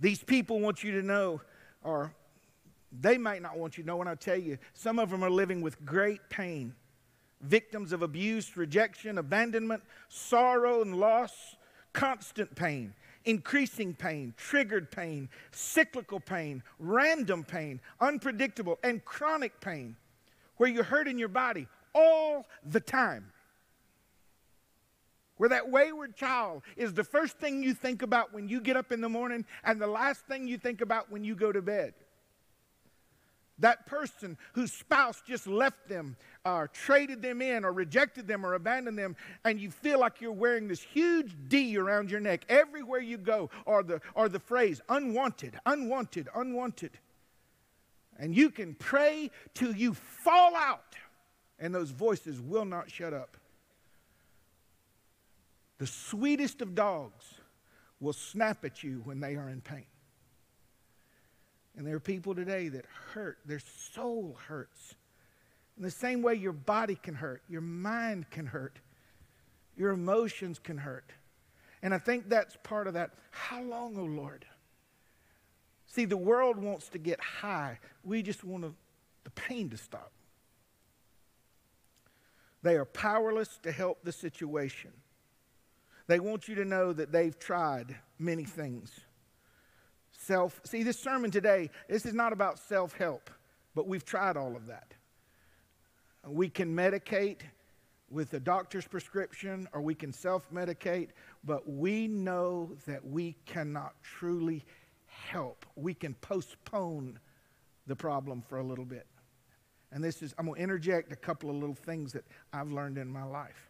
[0.01, 1.43] These people want you to know,
[1.83, 2.15] or
[2.91, 5.31] they might not want you to know when I tell you, some of them are
[5.31, 6.75] living with great pain,
[7.45, 11.57] victims of abuse, rejection, abandonment, sorrow, and loss,
[11.93, 19.97] constant pain increasing pain, triggered pain, cyclical pain, random pain, unpredictable, and chronic pain,
[20.57, 23.31] where you're hurting your body all the time.
[25.37, 28.93] where that wayward child is the first thing you think about when you get up
[28.93, 31.93] in the morning and the last thing you think about when you go to bed.
[33.61, 38.55] That person whose spouse just left them, or traded them in, or rejected them, or
[38.55, 43.01] abandoned them, and you feel like you're wearing this huge D around your neck everywhere
[43.01, 46.99] you go, or the, or the phrase unwanted, unwanted, unwanted.
[48.19, 50.97] And you can pray till you fall out,
[51.61, 53.37] and those voices will not shut up.
[55.79, 57.35] The sweetest of dogs
[58.01, 59.87] will snap at you when they are in pain.
[61.77, 63.61] And there are people today that hurt, their
[63.93, 64.95] soul hurts.
[65.77, 68.79] In the same way your body can hurt, your mind can hurt,
[69.77, 71.11] your emotions can hurt.
[71.83, 73.11] And I think that's part of that.
[73.31, 74.45] How long, oh Lord?
[75.87, 77.79] See, the world wants to get high.
[78.05, 78.65] We just want
[79.25, 80.13] the pain to stop.
[82.63, 84.93] They are powerless to help the situation.
[86.07, 89.01] They want you to know that they've tried many things.
[90.25, 93.29] Self, see, this sermon today, this is not about self help,
[93.75, 94.95] but we've tried all of that.
[96.27, 97.41] We can medicate
[98.09, 101.09] with a doctor's prescription or we can self medicate,
[101.45, 104.65] but we know that we cannot truly
[105.07, 105.67] help.
[105.77, 107.19] We can postpone
[107.87, 109.07] the problem for a little bit.
[109.93, 112.97] And this is, I'm going to interject a couple of little things that I've learned
[112.97, 113.69] in my life.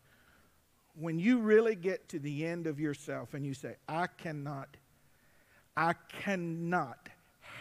[0.94, 4.76] When you really get to the end of yourself and you say, I cannot
[5.76, 7.08] I cannot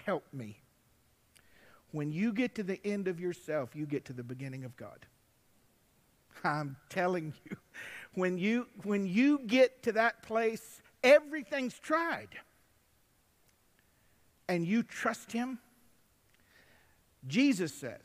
[0.05, 0.57] help me.
[1.91, 5.05] When you get to the end of yourself, you get to the beginning of God.
[6.43, 7.57] I'm telling you,
[8.15, 12.29] when you, when you get to that place, everything's tried.
[14.47, 15.59] And you trust Him.
[17.27, 18.01] Jesus says,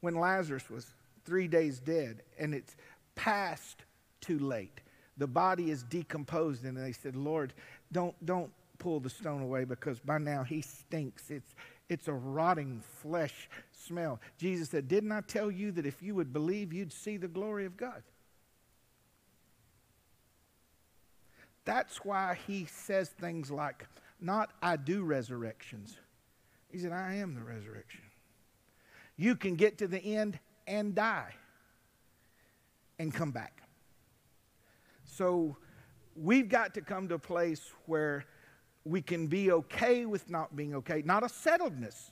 [0.00, 0.86] when Lazarus was
[1.24, 2.74] three days dead and it's
[3.14, 3.84] past
[4.20, 4.80] too late,
[5.18, 7.52] the body is decomposed, and they said, Lord,
[7.92, 8.50] don't, don't
[8.82, 11.30] pull the stone away because by now he stinks.
[11.30, 11.54] It's,
[11.88, 14.20] it's a rotting flesh smell.
[14.38, 17.64] Jesus said, Didn't I tell you that if you would believe, you'd see the glory
[17.64, 18.02] of God?
[21.64, 23.86] That's why he says things like,
[24.20, 25.96] Not I do resurrections.
[26.72, 28.02] He said, I am the resurrection.
[29.16, 31.34] You can get to the end and die
[32.98, 33.62] and come back.
[35.04, 35.56] So
[36.16, 38.24] we've got to come to a place where
[38.84, 42.10] we can be okay with not being okay, not a settledness,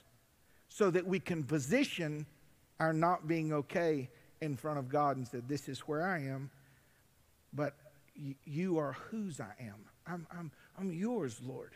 [0.69, 2.25] so that we can position
[2.79, 4.09] our not being okay
[4.41, 6.49] in front of God and say, This is where I am,
[7.53, 7.75] but
[8.45, 9.75] you are whose I am.
[10.07, 11.71] I'm, I'm, I'm yours, Lord.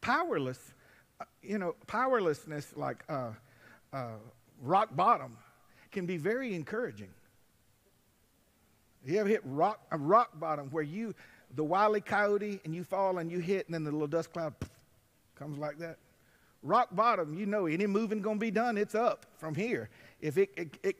[0.00, 0.74] Powerless,
[1.20, 3.30] uh, you know, powerlessness like uh,
[3.92, 4.16] uh,
[4.62, 5.36] rock bottom
[5.92, 7.10] can be very encouraging.
[9.04, 11.14] You ever hit rock, a rock bottom where you
[11.54, 14.58] the wily coyote and you fall and you hit and then the little dust cloud
[14.58, 14.70] poof,
[15.34, 15.98] comes like that.
[16.62, 19.88] Rock bottom, you know, any moving to be done, it's up from here.
[20.20, 20.96] If it, it, it,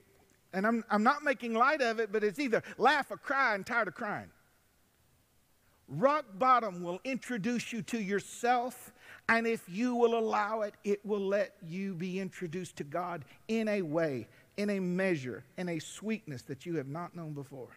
[0.52, 3.66] and I'm, I'm not making light of it, but it's either laugh or cry and
[3.66, 4.30] tired of crying.
[5.88, 8.92] Rock bottom will introduce you to yourself,
[9.28, 13.68] and if you will allow it, it will let you be introduced to God in
[13.68, 14.26] a way,
[14.56, 17.68] in a measure, in a sweetness that you have not known before.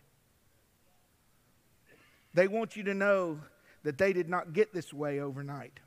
[2.33, 3.39] They want you to know
[3.83, 5.79] that they did not get this way overnight.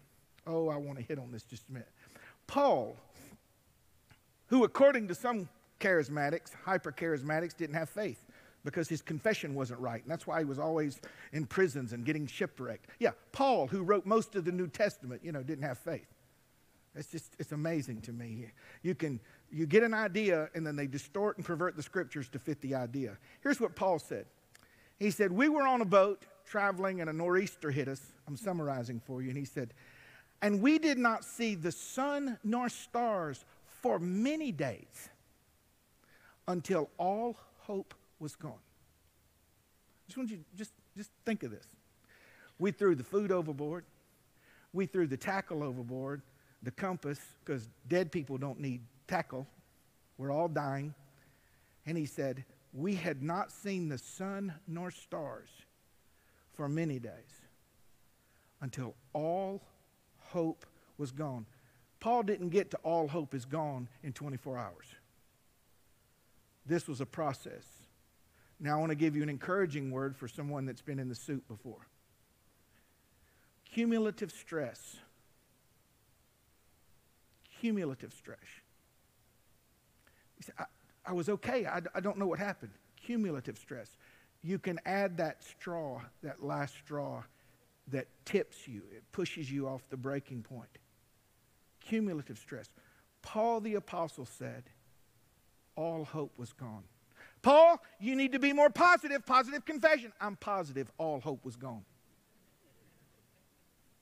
[0.47, 1.89] Oh, I want to hit on this just a minute.
[2.47, 2.97] Paul,
[4.47, 5.49] who according to some
[5.81, 8.25] charismatics, hyper charismatics, didn't have faith
[8.65, 10.03] because his confession wasn't right.
[10.03, 11.01] And that's why he was always
[11.33, 12.87] in prisons and getting shipwrecked.
[12.99, 16.07] Yeah, Paul, who wrote most of the New Testament, you know, didn't have faith.
[16.95, 18.47] It's just, it's amazing to me.
[18.83, 19.19] You can,
[19.51, 22.75] you get an idea and then they distort and pervert the scriptures to fit the
[22.75, 23.17] idea.
[23.43, 24.27] Here's what Paul said.
[24.99, 28.01] He said, We were on a boat traveling and a nor'easter hit us.
[28.27, 29.29] I'm summarizing for you.
[29.29, 29.75] And he said,
[30.41, 33.45] And we did not see the sun nor stars
[33.81, 35.09] for many days
[36.49, 38.53] until all hope was gone.
[38.53, 41.67] I just want you just just think of this.
[42.59, 43.85] We threw the food overboard.
[44.73, 46.23] We threw the tackle overboard,
[46.63, 49.47] the compass, because dead people don't need tackle.
[50.17, 50.95] We're all dying.
[51.85, 55.51] And he said, We had not seen the sun nor stars
[56.55, 57.43] for many days
[58.61, 59.63] until all
[60.19, 60.65] hope
[60.97, 61.47] was gone.
[62.01, 64.87] Paul didn't get to all hope is gone in 24 hours.
[66.65, 67.65] This was a process.
[68.59, 71.15] Now, I want to give you an encouraging word for someone that's been in the
[71.15, 71.87] soup before.
[73.65, 74.97] Cumulative stress.
[77.61, 78.39] Cumulative stress.
[80.59, 80.65] I,
[81.05, 81.67] I was okay.
[81.67, 82.73] I, I don't know what happened.
[82.97, 83.97] Cumulative stress.
[84.43, 87.23] you can add that straw, that last straw
[87.89, 90.79] that tips you, it pushes you off the breaking point.
[91.81, 92.71] Cumulative stress.
[93.23, 94.65] Paul the Apostle said,
[95.77, 96.85] all hope was gone.
[97.43, 99.27] Paul, you need to be more positive.
[99.27, 100.13] Positive confession.
[100.21, 101.85] I'm positive all hope was gone.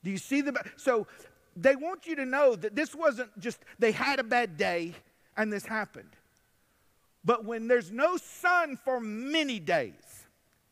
[0.03, 0.53] Do you see the.
[0.77, 1.07] So
[1.55, 4.93] they want you to know that this wasn't just they had a bad day
[5.37, 6.09] and this happened.
[7.23, 10.25] But when there's no sun for many days,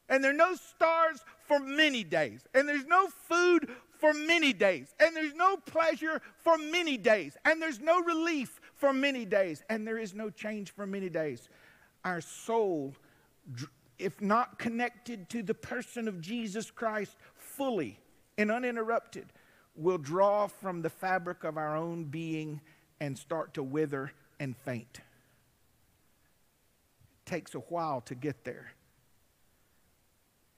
[0.08, 3.70] and there are no stars for many days, and there's no food
[4.00, 8.94] for many days, and there's no pleasure for many days, and there's no relief for
[8.94, 11.50] many days, and there is no change for many days,
[12.04, 12.96] our soul,
[14.00, 18.00] if not connected to the person of Jesus Christ fully
[18.38, 19.28] and uninterrupted,
[19.76, 22.62] will draw from the fabric of our own being
[23.00, 25.02] and start to wither and faint.
[27.30, 28.72] Takes a while to get there.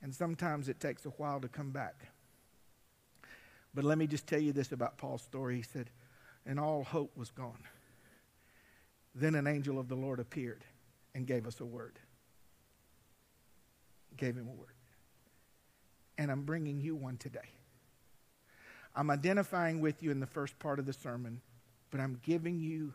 [0.01, 2.07] And sometimes it takes a while to come back.
[3.74, 5.57] But let me just tell you this about Paul's story.
[5.57, 5.89] He said,
[6.45, 7.63] and all hope was gone.
[9.13, 10.63] Then an angel of the Lord appeared
[11.13, 11.99] and gave us a word.
[14.15, 14.76] Gave him a word.
[16.17, 17.49] And I'm bringing you one today.
[18.95, 21.41] I'm identifying with you in the first part of the sermon,
[21.91, 22.93] but I'm giving you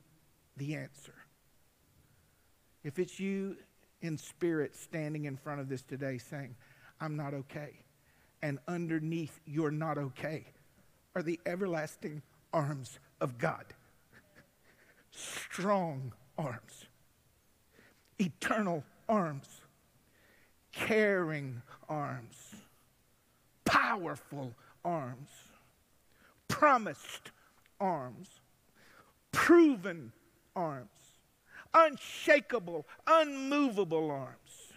[0.57, 1.13] the answer.
[2.83, 3.57] If it's you
[4.03, 6.55] in spirit standing in front of this today saying,
[7.01, 7.81] I'm not okay,
[8.43, 10.47] and underneath you're not okay,
[11.15, 12.23] are the everlasting
[12.53, 13.65] arms of God.
[15.11, 16.87] Strong arms,
[18.19, 19.61] eternal arms,
[20.73, 22.55] caring arms,
[23.65, 24.53] powerful
[24.85, 25.31] arms.
[26.49, 27.33] Promised
[27.81, 28.29] arms,
[29.31, 30.13] proven
[30.55, 30.89] arms,
[31.77, 34.73] unshakable, unmovable arms.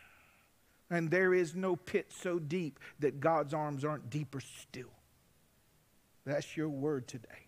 [0.91, 4.91] And there is no pit so deep that God's arms aren't deeper still.
[6.26, 7.47] That's your word today.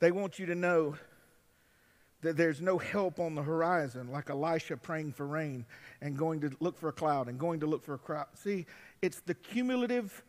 [0.00, 0.96] They want you to know
[2.22, 5.64] that there's no help on the horizon, like Elisha praying for rain
[6.00, 8.26] and going to look for a cloud and going to look for a crowd.
[8.34, 8.66] See,
[9.02, 10.24] it's the cumulative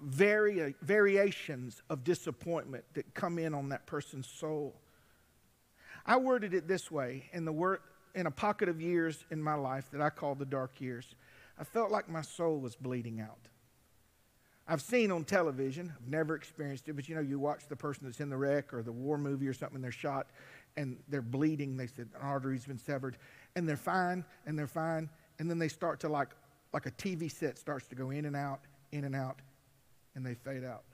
[0.00, 4.74] vari- variations of disappointment that come in on that person's soul.
[6.06, 7.80] I worded it this way in, the word,
[8.14, 11.14] in a pocket of years in my life that I call the dark years.
[11.58, 13.48] I felt like my soul was bleeding out.
[14.66, 18.06] I've seen on television, I've never experienced it, but you know, you watch the person
[18.06, 20.28] that's in the wreck or the war movie or something, they're shot
[20.76, 21.76] and they're bleeding.
[21.76, 23.18] They said an artery's been severed,
[23.54, 26.30] and they're fine and they're fine, and then they start to like,
[26.72, 28.60] like a TV set starts to go in and out,
[28.92, 29.40] in and out,
[30.14, 30.84] and they fade out.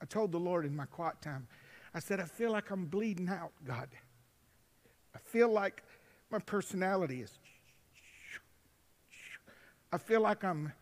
[0.00, 1.46] I told the Lord in my quiet time,
[1.94, 3.88] I said, I feel like I'm bleeding out, God.
[5.14, 5.82] I feel like
[6.30, 7.38] my personality is.
[9.92, 10.72] I feel like I'm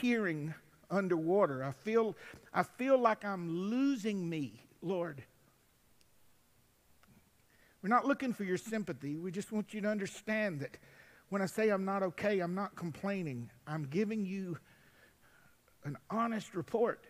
[0.00, 0.52] hearing
[0.90, 1.62] underwater.
[1.62, 2.16] I feel,
[2.52, 5.22] I feel like I'm losing me, Lord.
[7.82, 9.16] We're not looking for your sympathy.
[9.16, 10.76] We just want you to understand that
[11.28, 13.50] when I say I'm not okay, I'm not complaining.
[13.66, 14.58] I'm giving you
[15.84, 17.06] an honest report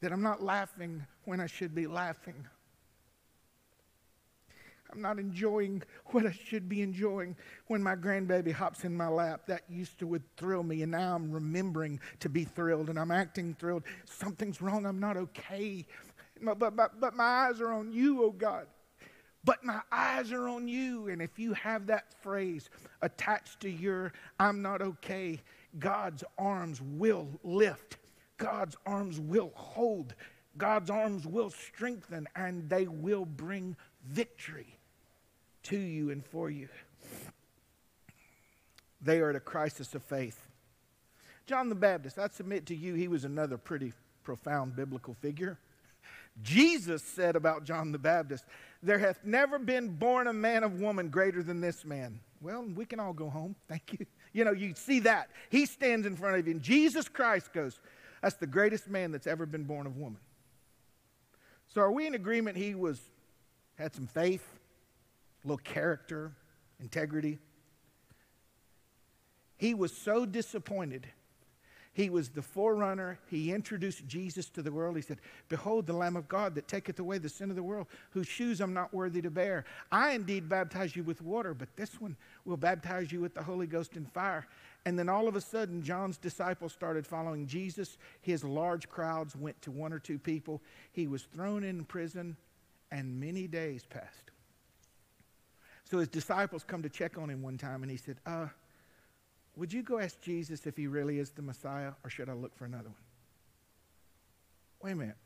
[0.00, 2.46] that I'm not laughing when I should be laughing.
[4.96, 7.36] I'm not enjoying what I should be enjoying
[7.68, 9.42] when my grandbaby hops in my lap.
[9.46, 13.10] That used to would thrill me, and now I'm remembering to be thrilled, and I'm
[13.12, 13.84] acting thrilled.
[14.04, 14.86] Something's wrong.
[14.86, 15.86] I'm not okay.
[16.42, 18.66] But, but, but my eyes are on you, oh God.
[19.42, 21.08] But my eyes are on you.
[21.08, 22.68] And if you have that phrase
[23.00, 25.40] attached to your I'm not okay,
[25.78, 27.96] God's arms will lift
[28.38, 30.14] God's arms will hold,
[30.56, 34.75] God's arms will strengthen, and they will bring victory
[35.66, 36.68] to you and for you.
[39.00, 40.48] They are at a crisis of faith.
[41.46, 43.92] John the Baptist, I submit to you, he was another pretty
[44.24, 45.58] profound biblical figure.
[46.42, 48.44] Jesus said about John the Baptist,
[48.82, 52.20] There hath never been born a man of woman greater than this man.
[52.40, 53.54] Well, we can all go home.
[53.68, 54.06] Thank you.
[54.32, 55.30] You know, you see that.
[55.50, 57.78] He stands in front of you, and Jesus Christ goes,
[58.22, 60.20] that's the greatest man that's ever been born of woman.
[61.68, 63.00] So are we in agreement he was
[63.76, 64.44] had some faith,
[65.46, 66.32] little character,
[66.80, 67.38] integrity?
[69.56, 71.06] He was so disappointed.
[71.96, 73.18] He was the forerunner.
[73.26, 74.96] He introduced Jesus to the world.
[74.96, 75.18] He said,
[75.48, 78.60] Behold, the Lamb of God that taketh away the sin of the world, whose shoes
[78.60, 79.64] I'm not worthy to bear.
[79.90, 83.66] I indeed baptize you with water, but this one will baptize you with the Holy
[83.66, 84.46] Ghost and fire.
[84.84, 87.96] And then all of a sudden, John's disciples started following Jesus.
[88.20, 90.60] His large crowds went to one or two people.
[90.92, 92.36] He was thrown in prison,
[92.90, 94.32] and many days passed.
[95.88, 98.48] So his disciples come to check on him one time, and he said, uh,
[99.56, 102.56] Would you go ask Jesus if he really is the Messiah, or should I look
[102.56, 102.94] for another one?
[104.82, 105.16] Wait a minute.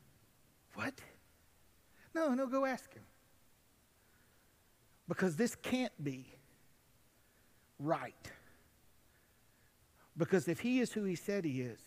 [0.75, 0.93] What?
[2.13, 3.03] No, no, go ask him.
[5.07, 6.25] Because this can't be
[7.79, 8.31] right.
[10.15, 11.79] Because if he is who he said he is,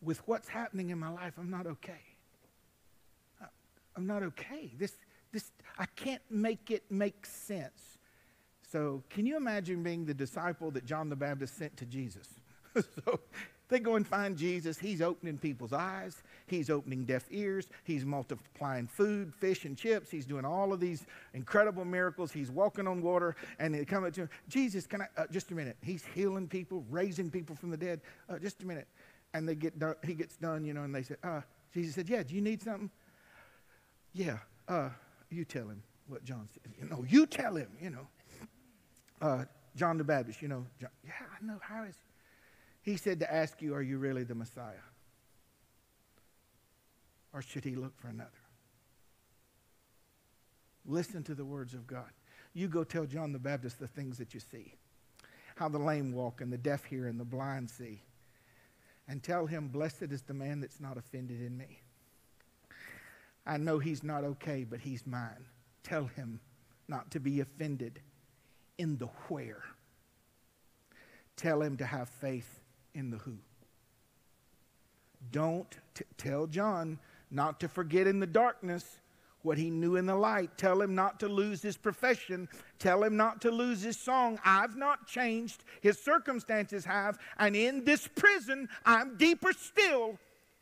[0.00, 2.00] with what's happening in my life, I'm not okay.
[3.96, 4.72] I'm not okay.
[4.78, 4.92] This,
[5.34, 7.98] this, I can't make it make sense.
[8.72, 12.28] So, can you imagine being the disciple that John the Baptist sent to Jesus?
[12.74, 13.20] so,
[13.68, 14.78] they go and find Jesus.
[14.78, 16.22] He's opening people's eyes.
[16.46, 17.68] He's opening deaf ears.
[17.84, 20.10] He's multiplying food, fish, and chips.
[20.10, 22.30] He's doing all of these incredible miracles.
[22.30, 23.36] He's walking on water.
[23.58, 25.76] And they come up to him, Jesus, can I, uh, just a minute.
[25.82, 28.00] He's healing people, raising people from the dead.
[28.28, 28.88] Uh, just a minute.
[29.32, 31.40] And they get done, he gets done, you know, and they said, uh,
[31.72, 32.90] Jesus said, Yeah, do you need something?
[34.12, 34.90] Yeah, uh,
[35.34, 36.72] you tell him what John said.
[36.80, 38.06] You know, you tell him, you know.
[39.20, 39.44] Uh,
[39.76, 41.58] John the Baptist, you know, John, yeah, I know.
[41.60, 41.96] How is
[42.82, 44.74] he said to ask you, Are you really the Messiah?
[47.32, 48.30] Or should he look for another?
[50.86, 52.10] Listen to the words of God.
[52.52, 54.74] You go tell John the Baptist the things that you see
[55.56, 58.02] how the lame walk and the deaf hear and the blind see.
[59.06, 61.80] And tell him, Blessed is the man that's not offended in me.
[63.46, 65.46] I know he's not okay, but he's mine.
[65.82, 66.40] Tell him
[66.88, 68.00] not to be offended
[68.78, 69.62] in the where.
[71.36, 72.60] Tell him to have faith
[72.94, 73.36] in the who.
[75.30, 76.98] Don't t- tell John
[77.30, 79.00] not to forget in the darkness
[79.42, 80.56] what he knew in the light.
[80.56, 82.48] Tell him not to lose his profession.
[82.78, 84.38] Tell him not to lose his song.
[84.44, 85.64] I've not changed.
[85.82, 87.18] His circumstances have.
[87.38, 90.18] And in this prison, I'm deeper still.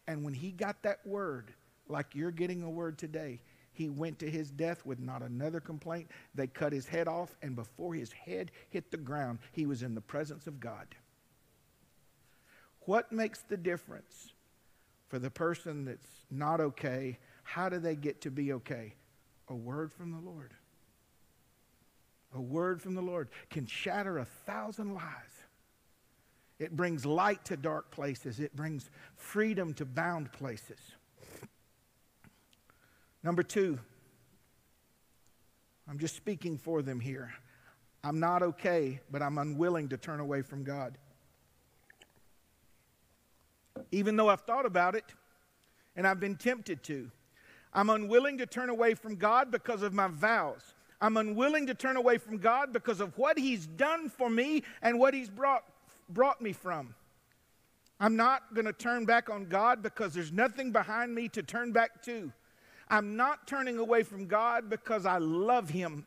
[0.09, 1.55] And when he got that word,
[1.93, 3.41] like you're getting a word today,
[3.73, 6.11] he went to his death with not another complaint.
[6.35, 9.95] They cut his head off, and before his head hit the ground, he was in
[9.95, 10.87] the presence of God.
[12.81, 14.33] What makes the difference
[15.09, 17.19] for the person that's not okay?
[17.45, 18.95] How do they get to be okay?
[19.49, 20.53] A word from the Lord.
[22.35, 25.45] A word from the Lord can shatter a thousand lies.
[26.59, 30.79] It brings light to dark places, it brings freedom to bound places.
[33.23, 33.79] Number two,
[35.89, 37.33] I'm just speaking for them here.
[38.05, 40.99] I'm not okay, but I'm unwilling to turn away from God
[43.91, 45.05] even though I've thought about it
[45.95, 47.11] and I've been tempted to.
[47.73, 50.75] I'm unwilling to turn away from God because of my vows.
[51.01, 54.99] I'm unwilling to turn away from God because of what He's done for me and
[54.99, 55.65] what He's brought,
[56.09, 56.95] brought me from.
[57.99, 61.73] I'm not going to turn back on God because there's nothing behind me to turn
[61.73, 62.33] back to.
[62.93, 66.05] I'm not turning away from God because I love Him,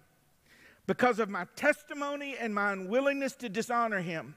[0.85, 4.35] because of my testimony and my unwillingness to dishonor Him.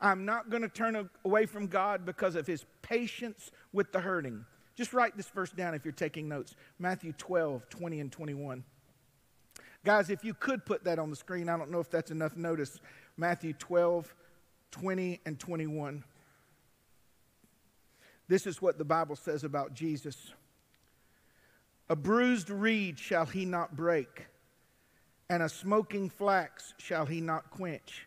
[0.00, 4.44] I'm not going to turn away from God because of his patience with the hurting.
[4.76, 8.64] Just write this verse down if you're taking notes Matthew 12, 20, and 21.
[9.84, 12.36] Guys, if you could put that on the screen, I don't know if that's enough
[12.36, 12.80] notice.
[13.16, 14.14] Matthew 12,
[14.70, 16.04] 20, and 21.
[18.28, 20.32] This is what the Bible says about Jesus.
[21.88, 24.26] A bruised reed shall he not break,
[25.28, 28.06] and a smoking flax shall he not quench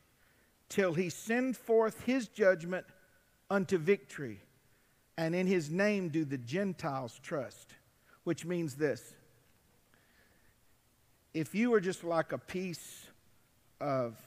[0.70, 2.86] till he send forth his judgment
[3.50, 4.42] unto victory,
[5.18, 7.74] and in his name do the Gentiles trust.
[8.24, 9.14] Which means this
[11.34, 13.08] if you were just like a piece
[13.80, 14.18] of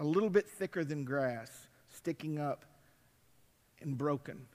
[0.00, 2.64] a little bit thicker than grass sticking up
[3.80, 4.46] and broken,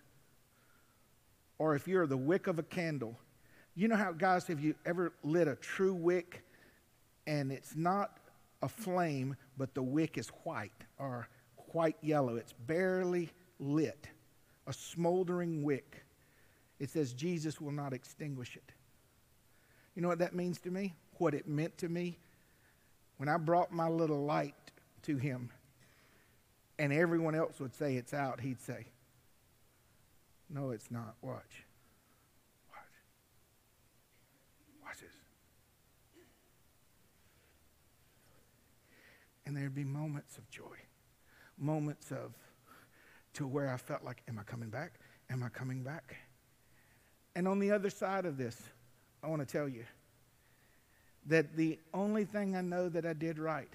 [1.58, 3.18] or if you're the wick of a candle,
[3.76, 6.44] you know how, guys, have you ever lit a true wick
[7.26, 8.18] and it's not
[8.62, 11.28] a flame, but the wick is white or
[11.74, 12.36] white yellow.
[12.36, 13.30] It's barely
[13.60, 14.08] lit,
[14.68, 16.04] a smoldering wick.
[16.80, 18.72] It says Jesus will not extinguish it.
[19.96, 20.94] You know what that means to me?
[21.18, 22.18] What it meant to me?
[23.18, 24.56] When I brought my little light
[25.04, 25.50] to him
[26.80, 28.86] and everyone else would say it's out, he'd say,
[30.50, 31.16] No, it's not.
[31.22, 31.66] Watch.
[32.70, 32.82] Watch.
[34.84, 35.12] Watch this.
[39.46, 40.78] And there'd be moments of joy,
[41.58, 42.34] moments of
[43.34, 45.00] to where I felt like, Am I coming back?
[45.30, 46.16] Am I coming back?
[47.36, 48.62] And on the other side of this,
[49.24, 49.86] I want to tell you
[51.26, 53.72] that the only thing I know that I did right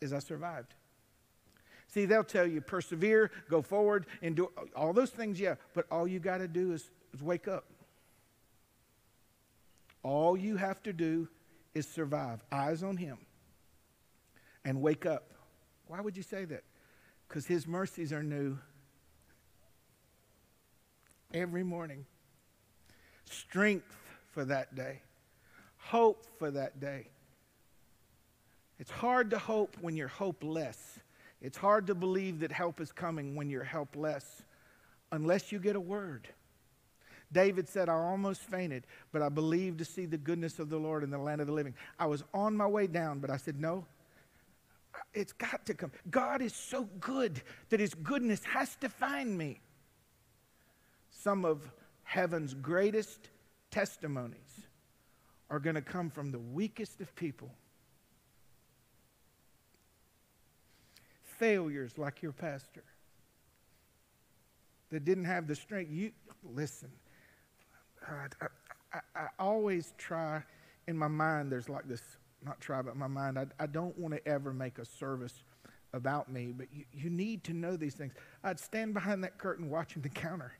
[0.00, 0.74] is I survived.
[1.88, 6.06] See, they'll tell you persevere, go forward, and do all those things, yeah, but all
[6.06, 7.64] you got to do is, is wake up.
[10.02, 11.28] All you have to do
[11.74, 13.18] is survive, eyes on Him,
[14.64, 15.32] and wake up.
[15.86, 16.62] Why would you say that?
[17.26, 18.58] Because His mercies are new
[21.32, 22.04] every morning.
[23.24, 23.96] Strength
[24.30, 25.00] for that day,
[25.78, 27.08] hope for that day.
[28.78, 30.97] It's hard to hope when you're hopeless.
[31.40, 34.42] It's hard to believe that help is coming when you're helpless
[35.12, 36.28] unless you get a word.
[37.32, 41.04] David said, I almost fainted, but I believed to see the goodness of the Lord
[41.04, 41.74] in the land of the living.
[41.98, 43.84] I was on my way down, but I said, No,
[45.12, 45.92] it's got to come.
[46.10, 49.60] God is so good that His goodness has to find me.
[51.10, 51.70] Some of
[52.04, 53.28] heaven's greatest
[53.70, 54.66] testimonies
[55.50, 57.50] are going to come from the weakest of people.
[61.38, 62.84] Failures like your pastor
[64.90, 65.90] that didn't have the strength.
[65.90, 66.12] You
[66.54, 66.90] listen.
[68.06, 68.46] I,
[68.92, 70.42] I, I, always try
[70.86, 71.52] in my mind.
[71.52, 72.02] There's like this,
[72.44, 73.38] not try, but my mind.
[73.38, 75.42] I, I don't want to ever make a service
[75.92, 78.14] about me, but you, you need to know these things.
[78.42, 80.52] I'd stand behind that curtain watching the counter.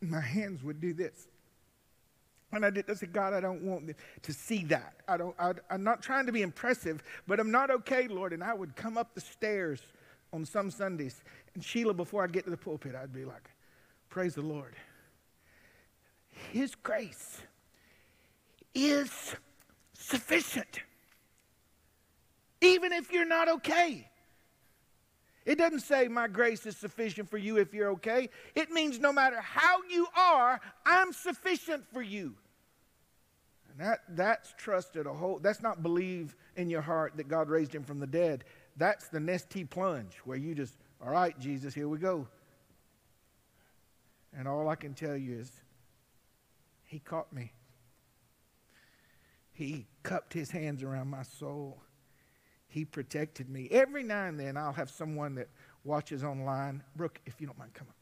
[0.00, 1.28] My hands would do this.
[2.52, 2.90] And I did.
[2.90, 4.94] I said, God, I don't want to see that.
[5.06, 5.36] I don't.
[5.38, 8.32] I, I'm not trying to be impressive, but I'm not okay, Lord.
[8.32, 9.80] And I would come up the stairs
[10.32, 11.22] on some Sundays,
[11.54, 13.50] and Sheila, before I get to the pulpit, I'd be like,
[14.08, 14.76] "Praise the Lord."
[16.52, 17.42] His grace
[18.74, 19.34] is
[19.92, 20.80] sufficient.
[22.60, 24.08] Even if you're not okay.
[25.46, 28.28] It doesn't say my grace is sufficient for you if you're okay.
[28.54, 32.34] It means no matter how you are, I'm sufficient for you.
[33.70, 37.74] And that, that's trusted a whole, that's not believe in your heart that God raised
[37.74, 38.44] him from the dead.
[38.76, 42.26] That's the Nestea plunge where you just, all right, Jesus, here we go.
[44.36, 45.52] And all I can tell you is,
[46.84, 47.52] he caught me.
[49.52, 51.80] He cupped his hands around my soul.
[52.68, 53.68] He protected me.
[53.70, 55.48] Every now and then, I'll have someone that
[55.84, 56.82] watches online.
[56.96, 57.92] Brooke, if you don't mind coming.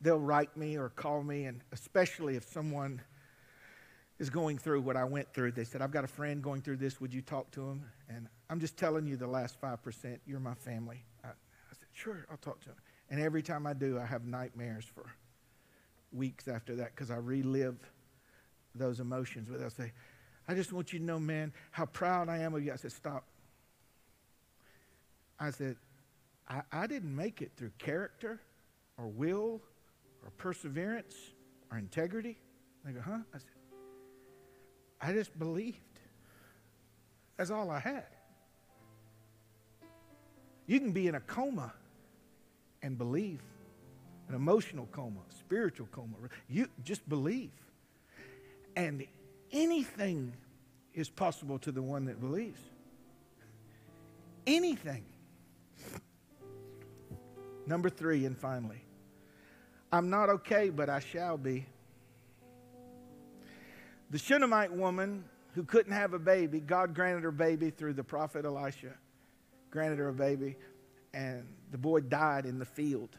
[0.00, 3.00] They'll write me or call me, and especially if someone
[4.18, 6.76] is going through what I went through, they said, I've got a friend going through
[6.76, 7.00] this.
[7.00, 7.84] Would you talk to him?
[8.08, 10.18] And I'm just telling you the last 5%.
[10.26, 11.02] You're my family.
[11.24, 12.76] I, I said, Sure, I'll talk to him.
[13.08, 15.06] And every time I do, I have nightmares for
[16.12, 17.78] weeks after that because I relive
[18.74, 19.48] those emotions.
[19.50, 19.92] But they'll say,
[20.46, 22.74] I just want you to know, man, how proud I am of you.
[22.74, 23.24] I said, Stop.
[25.40, 25.76] I said,
[26.46, 28.38] I, I didn't make it through character
[28.98, 29.62] or will
[30.22, 31.16] or perseverance
[31.70, 32.36] or integrity.
[32.84, 33.20] They go, Huh?
[33.34, 33.48] I said,
[35.00, 35.78] I just believed.
[37.38, 38.04] That's all I had.
[40.72, 41.70] You can be in a coma
[42.80, 43.42] and believe
[44.30, 46.14] an emotional coma, spiritual coma.
[46.48, 47.50] You just believe.
[48.74, 49.04] And
[49.52, 50.32] anything
[50.94, 52.58] is possible to the one that believes.
[54.46, 55.04] Anything.
[57.66, 58.82] Number three, and finally,
[59.92, 61.66] I'm not okay, but I shall be.
[64.08, 68.46] The Shunammite woman who couldn't have a baby, God granted her baby through the prophet
[68.46, 68.94] Elisha,
[69.72, 70.54] granted her a baby,
[71.12, 73.18] and the boy died in the field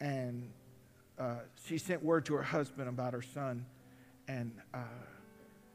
[0.00, 0.48] and
[1.18, 1.36] uh,
[1.66, 3.66] she sent word to her husband about her son,
[4.28, 4.78] and uh,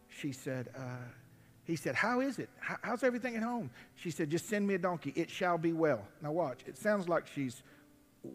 [0.08, 0.82] she said, uh,
[1.66, 2.50] he said, How is it?
[2.60, 3.70] How's everything at home?
[3.96, 5.14] She said, Just send me a donkey.
[5.16, 6.06] It shall be well.
[6.22, 6.62] Now, watch.
[6.66, 7.64] It sounds like she's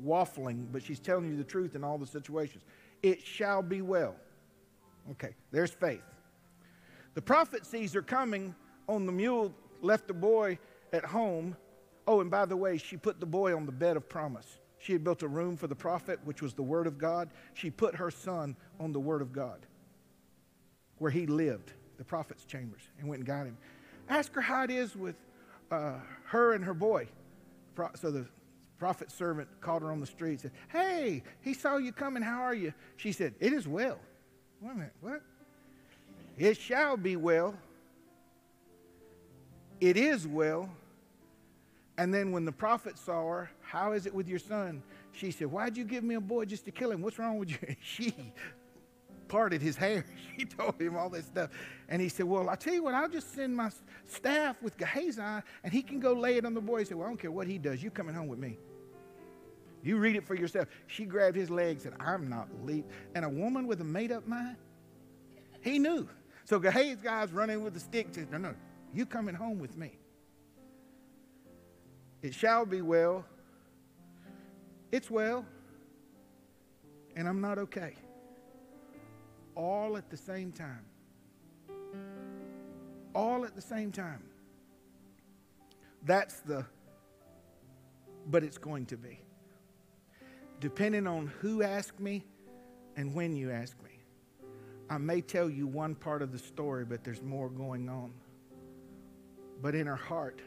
[0.05, 2.65] waffling, but she's telling you the truth in all the situations.
[3.03, 4.17] It shall be well.
[5.13, 6.03] Okay, there's faith.
[7.15, 8.55] The prophet sees her coming
[8.89, 10.59] on the mule, left the boy
[10.93, 11.57] at home.
[12.07, 14.59] Oh, and by the way, she put the boy on the bed of promise.
[14.79, 17.31] She had built a room for the prophet, which was the Word of God.
[17.55, 19.67] She put her son on the Word of God,
[20.99, 23.59] where he lived, the prophet's chambers, and went and got him.
[24.09, 25.17] Ask her how it is with
[25.71, 27.09] uh, her and her boy.
[27.97, 28.27] So the
[28.79, 32.23] prophet's servant called her on the street and said, Hey, he saw you coming.
[32.23, 32.73] How are you?
[32.97, 33.99] She said, It is well.
[34.61, 35.23] Wait a minute, what?
[36.39, 37.55] It shall be well.
[39.81, 40.69] It is well.
[41.97, 44.83] And then when the prophet saw her, how is it with your son?
[45.13, 47.03] She said, Why'd you give me a boy just to kill him?
[47.03, 47.59] What's wrong with you?
[47.83, 48.15] She
[49.27, 50.05] parted his hair.
[50.39, 51.51] She told him all this stuff.
[51.89, 53.71] And he said, Well, I'll tell you what, I'll just send my
[54.07, 55.21] staff with Gehazi
[55.65, 56.79] and he can go lay it on the boy.
[56.79, 57.83] He said, Well, I don't care what he does.
[57.83, 58.59] You coming home with me.
[59.83, 60.69] You read it for yourself.
[60.87, 62.85] She grabbed his legs and said, I'm not leap.
[63.15, 64.57] And a woman with a made up mind?
[65.61, 66.09] He knew.
[66.45, 68.55] So Gehazi's guy's running with the stick said, No, no,
[68.95, 69.93] you coming home with me.
[72.23, 73.25] It shall be well.
[74.93, 75.45] It's well.
[77.17, 77.95] And I'm not okay.
[79.55, 80.85] all at the same time.
[83.15, 84.23] All at the same time.
[86.05, 86.65] That's the,
[88.31, 89.21] but it's going to be.
[90.61, 92.25] Depending on who asked me
[92.97, 93.91] and when you ask me.
[94.91, 98.13] I may tell you one part of the story, but there's more going on.
[99.61, 100.41] But in her heart,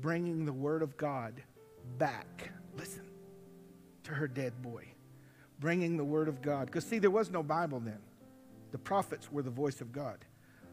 [0.00, 1.42] bringing the Word of God
[1.98, 3.04] back, listen,
[4.04, 4.86] to her dead boy.
[5.58, 6.66] Bringing the Word of God.
[6.66, 7.98] Because, see, there was no Bible then.
[8.72, 10.18] The prophets were the voice of God.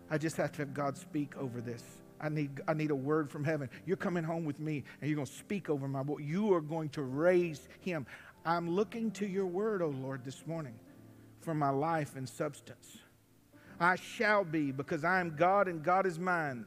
[0.10, 1.84] I just have to have God speak over this.
[2.20, 3.70] I need, I need a word from heaven.
[3.86, 6.18] You're coming home with me and you're going to speak over my boy.
[6.20, 8.08] You are going to raise him.
[8.46, 10.74] I'm looking to your word, O oh Lord, this morning
[11.42, 12.98] for my life and substance.
[13.80, 16.66] I shall be because I am God and God is mine.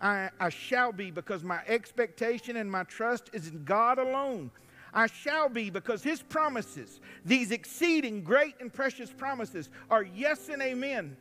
[0.00, 4.50] I, I shall be because my expectation and my trust is in God alone.
[4.92, 10.62] I shall be because his promises, these exceeding great and precious promises, are yes and
[10.62, 11.16] amen.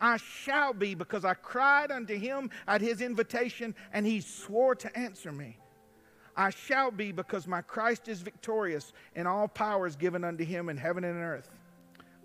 [0.00, 4.98] I shall be because I cried unto him at his invitation and he swore to
[4.98, 5.56] answer me.
[6.36, 10.68] I shall be because my Christ is victorious and all power is given unto him
[10.68, 11.48] in heaven and earth.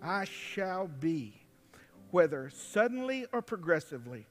[0.02, 1.40] I shall be,
[2.10, 4.26] whether suddenly or progressively,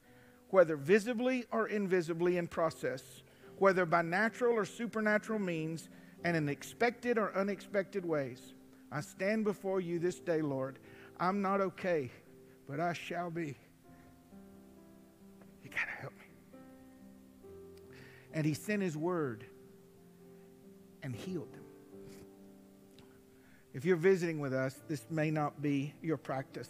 [0.50, 3.22] whether visibly or invisibly in process,
[3.58, 5.88] whether by natural or supernatural means,
[6.24, 8.54] and in expected or unexpected ways.
[8.92, 10.78] I stand before you this day, Lord.
[11.18, 12.10] I'm not okay,
[12.68, 13.56] but I shall be.
[15.62, 16.26] You got to help me.
[18.32, 19.44] And he sent his word
[21.02, 21.64] and healed them.
[23.72, 26.68] If you're visiting with us, this may not be your practice.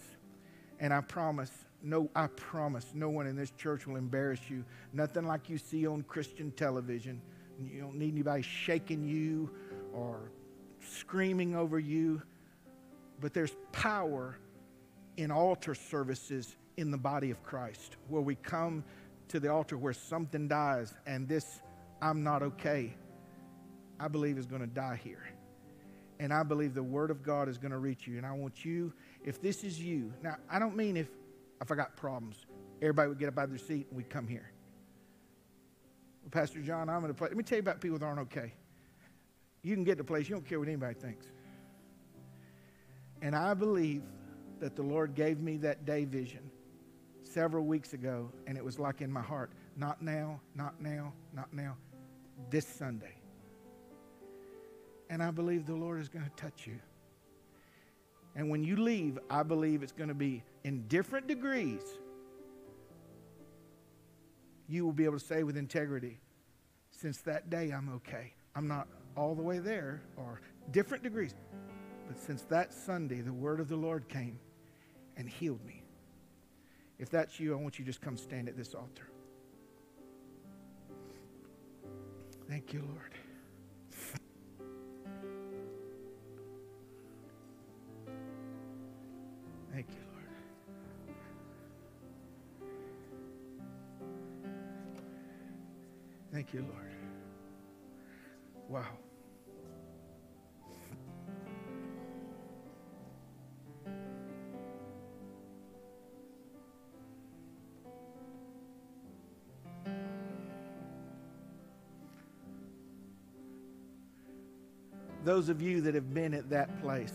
[0.78, 1.50] And I promise,
[1.82, 4.64] no, I promise no one in this church will embarrass you.
[4.92, 7.20] Nothing like you see on Christian television.
[7.60, 9.50] You don't need anybody shaking you
[9.92, 10.30] or
[10.80, 12.22] screaming over you.
[13.20, 14.38] But there's power
[15.16, 18.84] in altar services in the body of Christ where we come
[19.28, 21.60] to the altar where something dies and this
[22.00, 22.94] I'm not okay
[24.00, 25.28] I believe is going to die here.
[26.18, 28.16] And I believe the Word of God is going to reach you.
[28.16, 28.92] And I want you,
[29.24, 31.08] if this is you, now I don't mean if,
[31.60, 32.46] if I got problems,
[32.80, 34.50] everybody would get up out of their seat and we'd come here.
[36.22, 37.30] Well, Pastor John, I'm in a place.
[37.30, 38.52] Let me tell you about people that aren't okay.
[39.62, 41.26] You can get to a place, you don't care what anybody thinks.
[43.22, 44.02] And I believe
[44.60, 46.50] that the Lord gave me that day vision
[47.22, 51.52] several weeks ago, and it was like in my heart not now, not now, not
[51.52, 51.76] now,
[52.50, 53.14] this Sunday.
[55.08, 56.78] And I believe the Lord is going to touch you.
[58.36, 61.82] And when you leave, I believe it's going to be in different degrees.
[64.68, 66.20] You will be able to say with integrity,
[66.90, 68.32] since that day, I'm okay.
[68.54, 71.34] I'm not all the way there or different degrees.
[72.06, 74.38] But since that Sunday, the word of the Lord came
[75.16, 75.82] and healed me.
[76.98, 79.10] If that's you, I want you to just come stand at this altar.
[82.48, 83.14] Thank you, Lord.
[89.80, 90.26] Thank you, Lord.
[96.32, 96.92] Thank you, Lord.
[98.68, 98.84] Wow.
[115.24, 117.12] Those of you that have been at that place,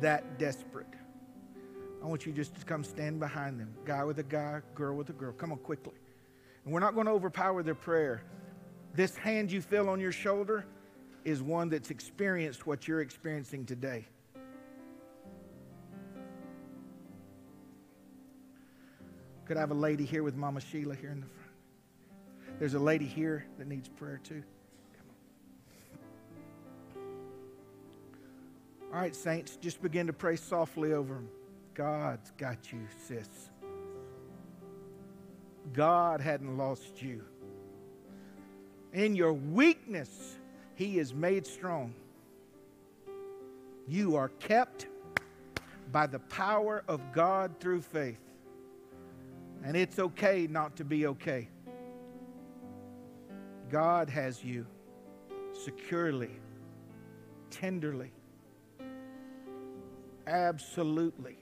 [0.00, 0.86] that desperate,
[2.02, 3.74] I want you just to come stand behind them.
[3.84, 5.32] Guy with a guy, girl with a girl.
[5.32, 5.94] Come on quickly.
[6.64, 8.22] And we're not going to overpower their prayer.
[8.94, 10.64] This hand you feel on your shoulder
[11.24, 14.06] is one that's experienced what you're experiencing today.
[19.44, 21.50] Could I have a lady here with Mama Sheila here in the front?
[22.58, 24.42] There's a lady here that needs prayer too.
[28.98, 31.28] All right, saints, just begin to pray softly over them.
[31.72, 33.28] God's got you, sis.
[35.72, 37.22] God hadn't lost you.
[38.92, 40.38] In your weakness,
[40.74, 41.94] He is made strong.
[43.86, 44.88] You are kept
[45.92, 48.18] by the power of God through faith.
[49.62, 51.48] And it's okay not to be okay.
[53.70, 54.66] God has you
[55.52, 56.32] securely,
[57.48, 58.10] tenderly,
[60.28, 61.36] absolutely.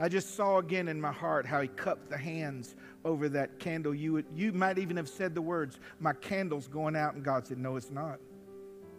[0.00, 3.94] I just saw again in my heart how he cupped the hands over that candle.
[3.94, 7.14] You, would, you might even have said the words, My candle's going out.
[7.14, 8.18] And God said, No, it's not.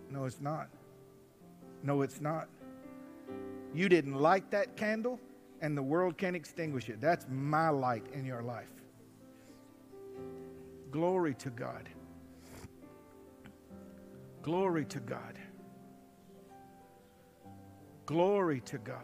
[0.09, 0.69] No, it's not.
[1.83, 2.47] No, it's not.
[3.73, 5.19] You didn't light that candle,
[5.61, 7.01] and the world can't extinguish it.
[7.01, 8.71] That's my light in your life.
[10.91, 11.89] Glory to God.
[14.41, 15.37] Glory to God.
[18.05, 18.99] Glory to God.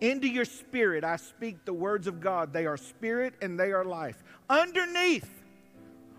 [0.00, 2.52] Into your spirit, I speak the words of God.
[2.52, 4.22] They are spirit and they are life.
[4.48, 5.28] Underneath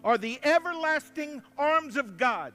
[0.03, 2.53] are the everlasting arms of God.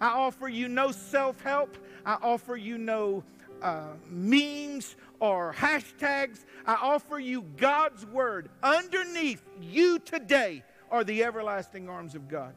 [0.00, 1.76] I offer you no self help.
[2.06, 3.22] I offer you no
[3.60, 6.46] uh, memes or hashtags.
[6.66, 8.48] I offer you God's word.
[8.62, 12.54] Underneath you today are the everlasting arms of God.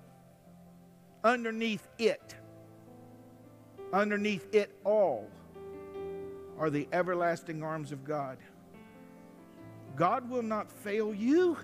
[1.23, 2.35] Underneath it,
[3.93, 5.29] underneath it all,
[6.59, 8.37] are the everlasting arms of God.
[9.95, 11.57] God will not fail you.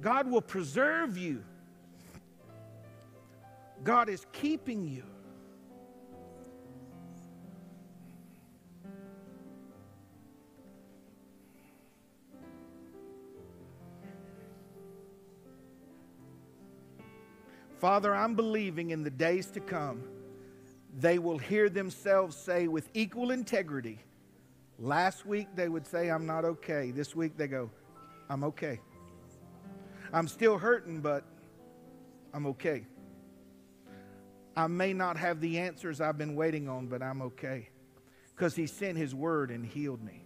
[0.00, 1.42] God will preserve you.
[3.84, 5.04] God is keeping you.
[17.82, 20.04] Father, I'm believing in the days to come,
[21.00, 23.98] they will hear themselves say with equal integrity.
[24.78, 26.92] Last week they would say, I'm not okay.
[26.92, 27.70] This week they go,
[28.30, 28.78] I'm okay.
[30.12, 31.24] I'm still hurting, but
[32.32, 32.86] I'm okay.
[34.56, 37.68] I may not have the answers I've been waiting on, but I'm okay.
[38.32, 40.24] Because He sent His word and healed me.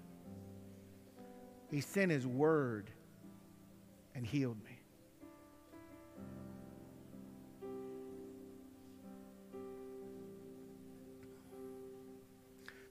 [1.70, 2.90] He sent His word
[4.14, 4.65] and healed me.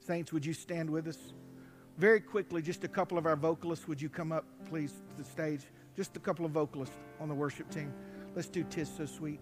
[0.06, 1.18] Saints, would you stand with us?
[1.98, 5.24] Very quickly, just a couple of our vocalists, would you come up, please, to the
[5.24, 5.62] stage?
[5.96, 7.92] Just a couple of vocalists on the worship team.
[8.36, 9.40] Let's do Tis So Sweet.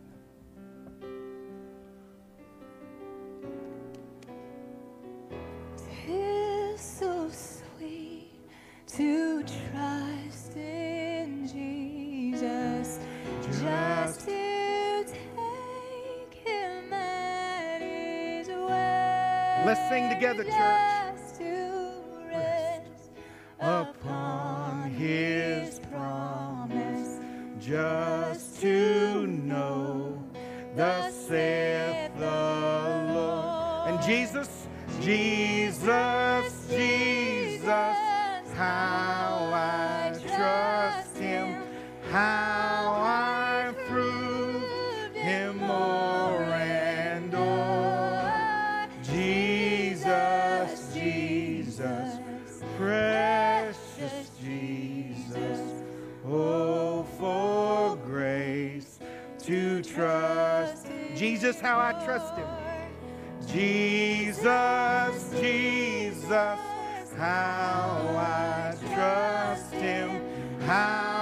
[59.82, 60.88] Trust.
[61.16, 62.48] Jesus, how I trust him.
[63.48, 64.46] Jesus,
[65.40, 66.60] Jesus,
[67.18, 70.22] how I trust him,
[70.62, 71.13] how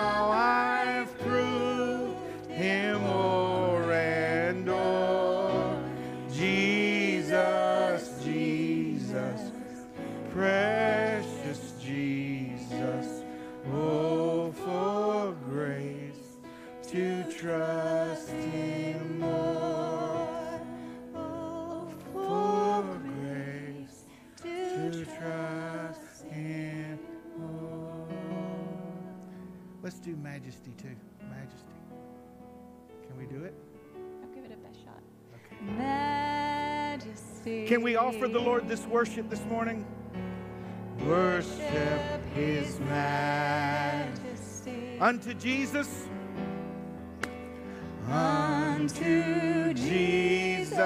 [37.72, 39.86] Can we offer the Lord this worship this morning?
[41.08, 44.10] Worship his majesty.
[45.00, 46.10] Unto Jesus.
[48.10, 50.82] Unto Jesus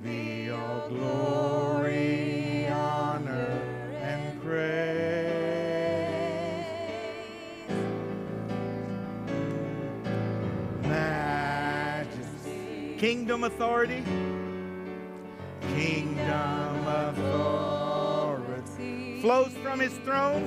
[0.00, 3.60] be all glory, honor,
[3.96, 4.76] and praise.
[10.84, 12.14] Majesty.
[12.96, 14.04] Kingdom authority.
[15.76, 18.40] Kingdom authority
[19.20, 20.42] flows from his throne,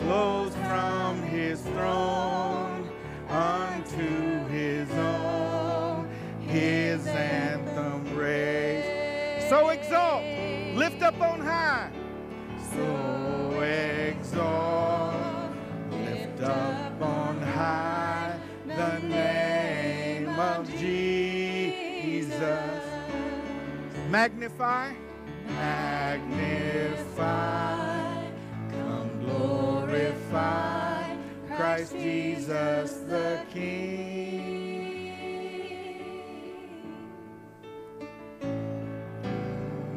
[0.00, 2.88] flows from his throne
[3.28, 6.08] unto his own,
[6.40, 9.50] his anthem raise.
[9.50, 10.24] So exalt,
[10.76, 11.90] lift up on high.
[12.72, 14.93] So exalt,
[24.14, 24.94] Magnify.
[25.48, 27.26] Magnify.
[28.70, 31.16] Come glorify
[31.56, 35.16] Christ Jesus the King.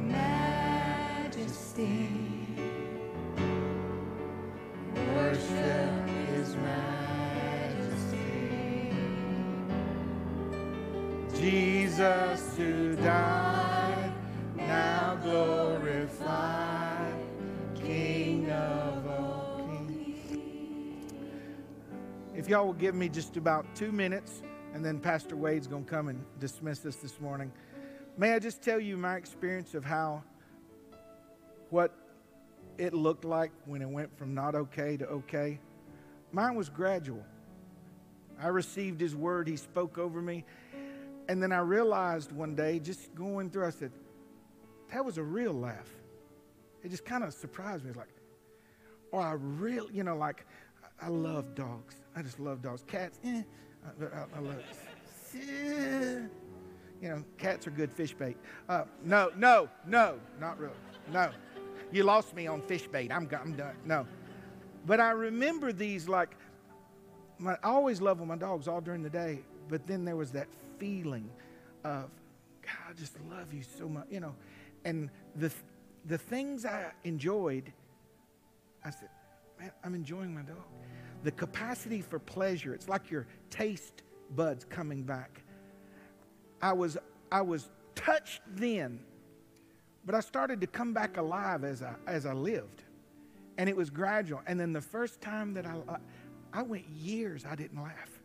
[0.09, 2.09] Majesty.
[5.13, 8.17] Worship his majesty.
[11.35, 13.66] Jesus to die.
[17.75, 20.39] King of all kings.
[22.35, 24.41] If y'all will give me just about two minutes,
[24.73, 27.51] and then Pastor Wade's going to come and dismiss us this morning.
[28.17, 30.23] May I just tell you my experience of how,
[31.69, 31.93] what
[32.77, 35.59] it looked like when it went from not okay to okay?
[36.31, 37.23] Mine was gradual.
[38.41, 40.45] I received his word, he spoke over me.
[41.29, 43.91] And then I realized one day, just going through, I said,
[44.91, 45.89] that was a real laugh.
[46.83, 47.89] It just kind of surprised me.
[47.89, 48.07] It's like,
[49.11, 50.45] or I really, you know, like,
[51.01, 51.95] I love dogs.
[52.15, 52.83] I just love dogs.
[52.87, 53.43] Cats, eh.
[53.85, 54.63] I, I, I love
[55.35, 56.21] eh.
[57.01, 58.37] You know, cats are good fish bait.
[58.67, 60.73] Uh, no, no, no, not really.
[61.11, 61.29] No.
[61.91, 63.11] You lost me on fish bait.
[63.11, 63.75] I'm, I'm done.
[63.85, 64.07] No.
[64.85, 66.35] But I remember these like,
[67.37, 70.47] my, I always love my dogs all during the day, but then there was that
[70.79, 71.29] feeling
[71.83, 72.09] of,
[72.61, 74.33] God, I just love you so much, you know.
[74.87, 75.51] And the,
[76.05, 77.73] the things I enjoyed,
[78.85, 79.09] I said,
[79.59, 80.63] man, I'm enjoying my dog.
[81.23, 84.03] The capacity for pleasure, it's like your taste
[84.37, 85.41] buds coming back.
[86.61, 86.97] I was,
[87.33, 89.01] I was touched then,
[90.05, 92.83] but I started to come back alive as I, as I lived.
[93.57, 94.39] And it was gradual.
[94.47, 95.75] And then the first time that I,
[96.53, 98.21] I went years, I didn't laugh.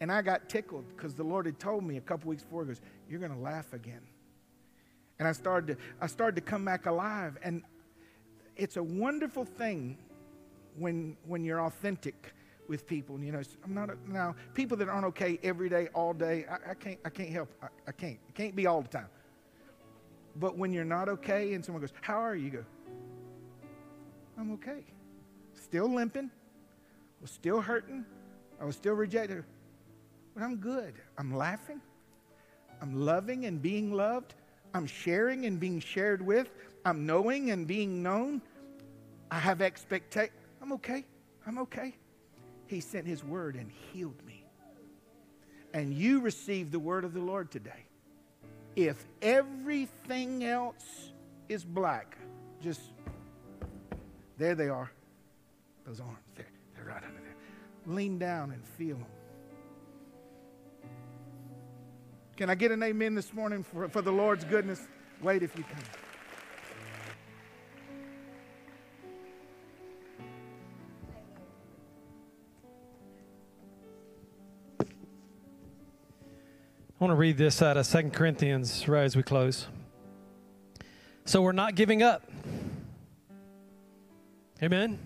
[0.00, 2.68] And I got tickled because the Lord had told me a couple weeks before, He
[2.68, 4.02] goes, You're going to laugh again.
[5.18, 7.38] And I started, to, I started to come back alive.
[7.42, 7.62] And
[8.56, 9.98] it's a wonderful thing
[10.76, 12.34] when, when you're authentic
[12.68, 13.18] with people.
[13.20, 16.44] You know, I'm not a, now people that aren't okay every day, all day.
[16.48, 17.48] I, I can't, I can't help.
[17.62, 18.18] I, I can't.
[18.28, 19.08] It can't be all the time.
[20.36, 22.64] But when you're not okay, and someone goes, "How are you?" you go,
[24.38, 24.84] "I'm okay."
[25.54, 26.30] Still limping,
[27.20, 28.04] was still hurting,
[28.60, 29.44] I was still rejected,
[30.34, 30.94] but I'm good.
[31.16, 31.80] I'm laughing.
[32.80, 34.34] I'm loving and being loved.
[34.74, 36.50] I'm sharing and being shared with.
[36.84, 38.42] I'm knowing and being known.
[39.30, 40.32] I have expectation.
[40.62, 41.04] I'm okay.
[41.46, 41.94] I'm okay.
[42.66, 44.44] He sent His word and healed me.
[45.74, 47.84] And you receive the word of the Lord today.
[48.76, 51.12] If everything else
[51.48, 52.16] is black,
[52.62, 52.80] just
[54.36, 54.90] there they are.
[55.86, 57.94] Those arms, they're, they're right under there.
[57.94, 59.06] Lean down and feel them.
[62.38, 64.80] Can I get an amen this morning for, for the Lord's goodness?
[65.20, 65.76] Wait if you can.
[74.78, 74.84] I
[77.00, 79.66] want to read this out of Second Corinthians right as we close.
[81.24, 82.30] So we're not giving up.
[84.62, 85.00] Amen.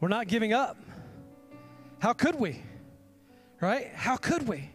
[0.00, 0.78] We're not giving up.
[1.98, 2.62] How could we?
[3.60, 3.90] Right?
[3.92, 4.70] How could we?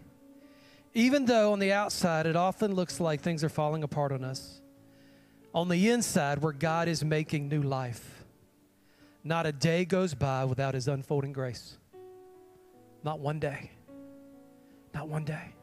[0.96, 4.62] Even though on the outside it often looks like things are falling apart on us,
[5.54, 8.24] on the inside where God is making new life,
[9.22, 11.78] not a day goes by without His unfolding grace.
[13.04, 13.72] Not one day.
[14.94, 15.54] Not one day.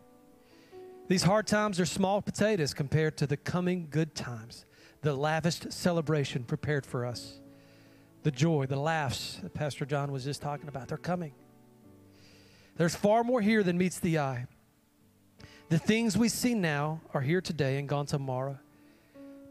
[1.09, 4.67] These hard times are small potatoes compared to the coming good times,
[5.01, 7.41] the lavished celebration prepared for us,
[8.23, 10.89] the joy, the laughs that Pastor John was just talking about.
[10.89, 11.33] They're coming.
[12.77, 14.47] There's far more here than meets the eye.
[15.73, 18.59] The things we see now are here today and gone tomorrow,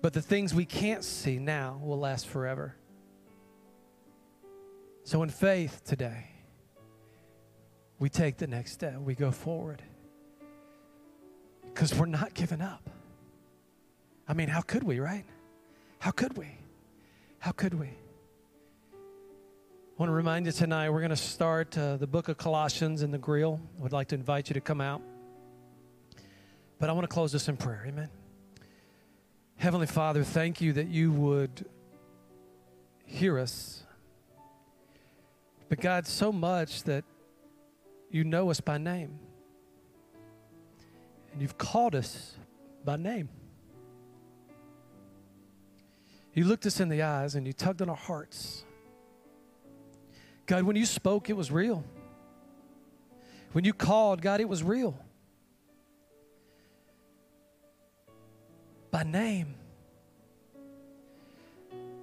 [0.03, 2.75] but the things we can't see now will last forever.
[5.03, 6.27] So, in faith today,
[7.97, 9.81] we take the next step, we go forward
[11.63, 12.87] because we're not giving up.
[14.27, 15.25] I mean, how could we, right?
[15.97, 16.49] How could we?
[17.39, 17.87] How could we?
[17.87, 18.97] I
[19.97, 23.09] want to remind you tonight we're going to start uh, the book of Colossians in
[23.09, 23.59] the grill.
[23.79, 25.01] I would like to invite you to come out.
[26.81, 27.85] But I want to close this in prayer.
[27.87, 28.09] Amen.
[29.57, 31.63] Heavenly Father, thank you that you would
[33.05, 33.83] hear us.
[35.69, 37.03] But God, so much that
[38.09, 39.19] you know us by name.
[41.31, 42.35] And you've called us
[42.83, 43.29] by name.
[46.33, 48.65] You looked us in the eyes and you tugged on our hearts.
[50.47, 51.83] God, when you spoke, it was real.
[53.51, 54.97] When you called, God, it was real.
[58.91, 59.55] By name.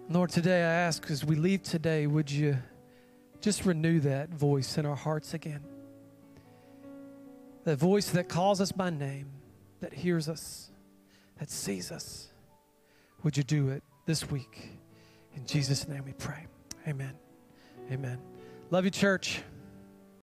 [0.09, 2.57] Lord, today I ask as we leave today, would you
[3.43, 5.63] just renew that voice in our hearts again?
[7.65, 9.29] The voice that calls us by name,
[9.81, 10.71] that hears us,
[11.39, 12.29] that sees us.
[13.23, 14.71] would you do it this week?
[15.37, 16.47] In Jesus' name we pray.
[16.87, 17.13] Amen.
[17.93, 18.19] Amen.
[18.71, 19.43] Love you, church.